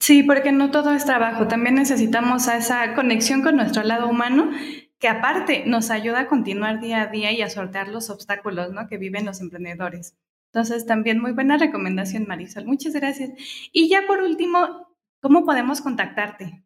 Sí, 0.00 0.22
porque 0.22 0.52
no 0.52 0.70
todo 0.70 0.92
es 0.92 1.04
trabajo, 1.04 1.48
también 1.48 1.74
necesitamos 1.74 2.46
esa 2.48 2.94
conexión 2.94 3.42
con 3.42 3.56
nuestro 3.56 3.82
lado 3.82 4.08
humano 4.08 4.50
que 4.98 5.08
aparte 5.08 5.64
nos 5.66 5.90
ayuda 5.90 6.20
a 6.20 6.28
continuar 6.28 6.80
día 6.80 7.02
a 7.02 7.06
día 7.06 7.32
y 7.32 7.42
a 7.42 7.50
sortear 7.50 7.88
los 7.88 8.10
obstáculos 8.10 8.72
¿no? 8.72 8.88
que 8.88 8.98
viven 8.98 9.26
los 9.26 9.40
emprendedores. 9.40 10.16
Entonces, 10.52 10.86
también 10.86 11.20
muy 11.20 11.32
buena 11.32 11.58
recomendación, 11.58 12.24
Marisol. 12.26 12.64
Muchas 12.64 12.94
gracias. 12.94 13.30
Y 13.72 13.88
ya 13.88 14.06
por 14.06 14.22
último, 14.22 14.88
¿cómo 15.20 15.44
podemos 15.44 15.80
contactarte? 15.80 16.64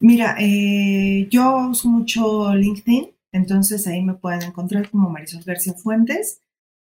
Mira, 0.00 0.36
eh, 0.38 1.28
yo 1.30 1.68
uso 1.68 1.88
mucho 1.88 2.54
LinkedIn, 2.54 3.10
entonces 3.32 3.86
ahí 3.86 4.02
me 4.02 4.14
pueden 4.14 4.42
encontrar 4.42 4.90
como 4.90 5.10
Marisol 5.10 5.42
García 5.44 5.74
Fuentes. 5.74 6.40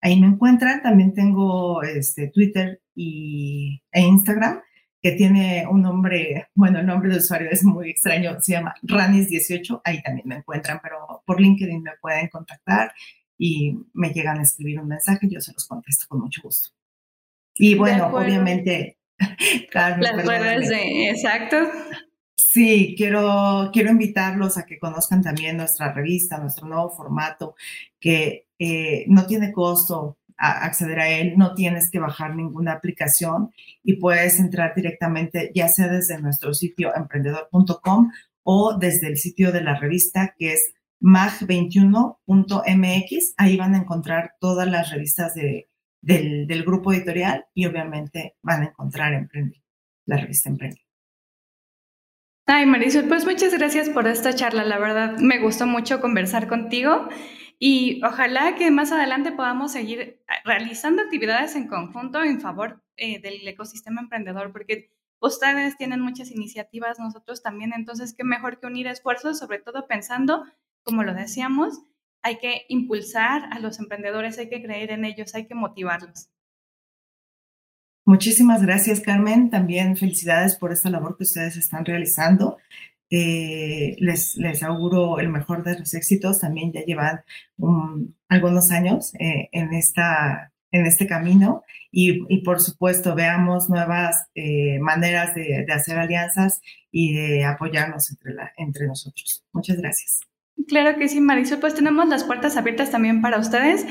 Ahí 0.00 0.20
me 0.20 0.28
encuentran. 0.28 0.82
También 0.82 1.14
tengo 1.14 1.82
este, 1.82 2.28
Twitter 2.28 2.80
y, 2.94 3.82
e 3.92 4.02
Instagram 4.02 4.60
que 5.04 5.12
tiene 5.12 5.66
un 5.70 5.82
nombre, 5.82 6.48
bueno, 6.54 6.80
el 6.80 6.86
nombre 6.86 7.10
de 7.10 7.18
usuario 7.18 7.50
es 7.50 7.62
muy 7.62 7.90
extraño, 7.90 8.40
se 8.40 8.52
llama 8.52 8.74
Ranis18, 8.82 9.82
ahí 9.84 10.00
también 10.00 10.26
me 10.26 10.36
encuentran, 10.36 10.80
pero 10.82 11.22
por 11.26 11.42
LinkedIn 11.42 11.82
me 11.82 11.90
pueden 12.00 12.28
contactar 12.28 12.90
y 13.36 13.76
me 13.92 14.14
llegan 14.14 14.38
a 14.38 14.44
escribir 14.44 14.80
un 14.80 14.88
mensaje, 14.88 15.28
yo 15.30 15.42
se 15.42 15.52
los 15.52 15.68
contesto 15.68 16.06
con 16.08 16.20
mucho 16.20 16.40
gusto. 16.42 16.70
Y 17.54 17.74
bueno, 17.74 18.06
obviamente, 18.06 18.96
Carmen. 19.70 20.00
Las 20.00 20.24
redes 20.24 20.70
de, 20.70 21.10
exacto. 21.10 21.58
Sí, 22.34 22.94
quiero, 22.96 23.68
quiero 23.74 23.90
invitarlos 23.90 24.56
a 24.56 24.64
que 24.64 24.78
conozcan 24.78 25.20
también 25.20 25.58
nuestra 25.58 25.92
revista, 25.92 26.38
nuestro 26.38 26.66
nuevo 26.66 26.88
formato, 26.88 27.56
que 28.00 28.46
eh, 28.58 29.04
no 29.08 29.26
tiene 29.26 29.52
costo, 29.52 30.16
acceder 30.36 31.00
a 31.00 31.08
él, 31.08 31.34
no 31.36 31.54
tienes 31.54 31.90
que 31.90 32.00
bajar 32.00 32.34
ninguna 32.34 32.72
aplicación 32.72 33.50
y 33.82 33.96
puedes 33.96 34.40
entrar 34.40 34.74
directamente 34.74 35.52
ya 35.54 35.68
sea 35.68 35.88
desde 35.88 36.20
nuestro 36.20 36.52
sitio 36.54 36.94
emprendedor.com 36.94 38.10
o 38.42 38.76
desde 38.78 39.08
el 39.08 39.16
sitio 39.16 39.52
de 39.52 39.62
la 39.62 39.76
revista 39.76 40.34
que 40.38 40.52
es 40.54 40.74
mag21.mx. 41.00 43.34
Ahí 43.36 43.56
van 43.56 43.74
a 43.74 43.78
encontrar 43.78 44.34
todas 44.40 44.68
las 44.68 44.90
revistas 44.90 45.34
de, 45.34 45.68
del, 46.04 46.64
grupo 46.64 46.92
editorial 46.92 47.46
y 47.54 47.66
obviamente 47.66 48.36
van 48.42 48.62
a 48.62 48.66
encontrar 48.66 49.14
Emprende, 49.14 49.62
la 50.06 50.16
revista 50.16 50.48
Emprende. 50.48 50.80
Ay, 52.46 52.66
Marisol, 52.66 53.08
pues 53.08 53.24
muchas 53.24 53.54
gracias 53.54 53.88
por 53.88 54.06
esta 54.06 54.34
charla. 54.34 54.64
La 54.64 54.78
verdad, 54.78 55.18
me 55.18 55.38
gustó 55.38 55.66
mucho 55.66 56.02
conversar 56.02 56.46
contigo 56.46 57.08
y 57.66 58.04
ojalá 58.04 58.56
que 58.56 58.70
más 58.70 58.92
adelante 58.92 59.32
podamos 59.32 59.72
seguir 59.72 60.22
ah, 60.28 60.34
realizando 60.44 61.00
actividades 61.00 61.56
en 61.56 61.66
conjunto 61.66 62.22
en 62.22 62.38
favor 62.38 62.84
eh, 62.98 63.22
del 63.22 63.48
ecosistema 63.48 64.02
emprendedor, 64.02 64.52
porque 64.52 64.90
ustedes 65.18 65.78
tienen 65.78 66.02
muchas 66.02 66.30
iniciativas, 66.30 66.98
nosotros 66.98 67.42
también, 67.42 67.72
entonces 67.74 68.12
qué 68.14 68.22
mejor 68.22 68.60
que 68.60 68.66
unir 68.66 68.86
esfuerzos, 68.86 69.38
sobre 69.38 69.60
todo 69.60 69.86
pensando, 69.86 70.44
como 70.82 71.04
lo 71.04 71.14
decíamos, 71.14 71.80
hay 72.20 72.36
que 72.36 72.66
impulsar 72.68 73.48
a 73.50 73.58
los 73.60 73.78
emprendedores, 73.78 74.36
hay 74.36 74.50
que 74.50 74.62
creer 74.62 74.90
en 74.90 75.06
ellos, 75.06 75.34
hay 75.34 75.46
que 75.46 75.54
motivarlos. 75.54 76.28
Muchísimas 78.04 78.60
gracias, 78.60 79.00
Carmen. 79.00 79.48
También 79.48 79.96
felicidades 79.96 80.56
por 80.56 80.70
esta 80.70 80.90
labor 80.90 81.16
que 81.16 81.22
ustedes 81.22 81.56
están 81.56 81.86
realizando. 81.86 82.58
Eh, 83.16 83.94
les, 84.00 84.34
les 84.38 84.64
auguro 84.64 85.20
el 85.20 85.28
mejor 85.28 85.62
de 85.62 85.78
los 85.78 85.94
éxitos. 85.94 86.40
También 86.40 86.72
ya 86.72 86.84
llevan 86.84 87.20
algunos 88.28 88.72
años 88.72 89.14
eh, 89.20 89.48
en, 89.52 89.72
esta, 89.72 90.52
en 90.72 90.84
este 90.84 91.06
camino 91.06 91.62
y, 91.92 92.24
y 92.28 92.42
por 92.42 92.60
supuesto 92.60 93.14
veamos 93.14 93.70
nuevas 93.70 94.26
eh, 94.34 94.80
maneras 94.80 95.32
de, 95.36 95.64
de, 95.64 95.72
hacer 95.72 95.96
alianzas 95.96 96.60
y 96.90 97.14
de 97.14 97.44
apoyarnos 97.44 98.10
entre, 98.10 98.34
la, 98.34 98.52
entre 98.56 98.88
nosotros. 98.88 99.44
Muchas 99.52 99.76
gracias. 99.76 100.20
Claro 100.66 100.98
que 100.98 101.08
sí, 101.08 101.20
Marisol. 101.20 101.60
Pues 101.60 101.76
tenemos 101.76 102.08
las 102.08 102.24
puertas 102.24 102.56
abiertas 102.56 102.90
también 102.90 103.22
para 103.22 103.38
ustedes. 103.38 103.86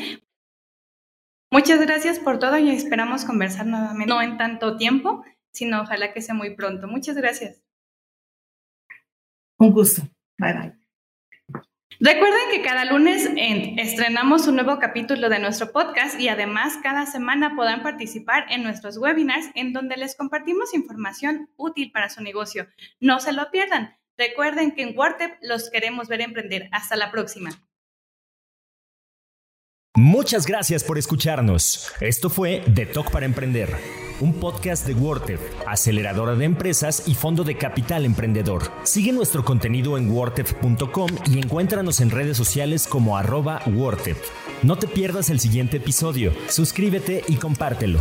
Muchas 1.49 1.80
gracias 1.80 2.19
por 2.19 2.39
todo 2.39 2.57
y 2.57 2.71
esperamos 2.71 3.24
conversar 3.24 3.67
nuevamente, 3.67 4.09
no 4.09 4.21
en 4.21 4.38
tanto 4.38 4.76
tiempo, 4.76 5.24
sino 5.53 5.82
ojalá 5.82 6.11
que 6.11 6.21
sea 6.21 6.36
muy 6.36 6.55
pronto. 6.55 6.89
Muchas 6.89 7.15
gracias. 7.15 7.62
Un 9.64 9.72
gusto. 9.72 10.01
Bye 10.38 10.53
bye. 10.53 10.74
Recuerden 12.01 12.51
que 12.51 12.61
cada 12.61 12.84
lunes 12.84 13.30
estrenamos 13.78 14.45
un 14.47 14.55
nuevo 14.55 14.78
capítulo 14.78 15.30
de 15.30 15.39
nuestro 15.39 15.72
podcast 15.72 16.20
y 16.20 16.28
además 16.28 16.74
cada 16.84 17.05
semana 17.05 17.55
podrán 17.55 17.82
participar 17.82 18.45
en 18.49 18.61
nuestros 18.64 18.97
webinars 18.97 19.45
en 19.55 19.72
donde 19.72 19.95
les 19.95 20.18
compartimos 20.18 20.74
información 20.74 21.49
útil 21.55 21.93
para 21.93 22.09
su 22.09 22.22
negocio. 22.22 22.68
No 22.99 23.22
se 23.22 23.32
lo 23.32 23.49
pierdan. 23.51 23.95
Recuerden 24.18 24.72
que 24.72 24.82
en 24.82 24.97
WordTep 24.97 25.38
los 25.43 25.70
queremos 25.70 26.09
ver 26.09 26.20
emprender. 26.20 26.68
Hasta 26.74 26.97
la 26.97 27.09
próxima. 27.09 27.51
Muchas 29.95 30.45
gracias 30.45 30.84
por 30.84 30.97
escucharnos. 30.97 31.93
Esto 32.01 32.30
fue 32.30 32.64
The 32.76 32.88
Talk 32.88 33.11
para 33.11 33.26
Emprender 33.26 34.03
un 34.20 34.34
podcast 34.34 34.86
de 34.86 34.93
WordTech, 34.93 35.39
aceleradora 35.68 36.36
de 36.36 36.45
empresas 36.45 37.03
y 37.07 37.16
fondo 37.16 37.43
de 37.43 37.57
capital 37.57 38.05
emprendedor. 38.05 38.72
Sigue 38.84 39.11
nuestro 39.11 39.43
contenido 39.43 39.97
en 39.97 40.11
wordtech.com 40.11 41.09
y 41.32 41.39
encuéntranos 41.39 42.01
en 42.01 42.11
redes 42.11 42.38
sociales 42.38 42.88
como 42.88 43.18
arroba 43.18 43.61
No 44.64 44.78
te 44.78 44.88
pierdas 44.88 45.30
el 45.30 45.39
siguiente 45.39 45.78
episodio, 45.78 46.34
suscríbete 46.47 47.24
y 47.28 47.36
compártelo. 47.36 47.99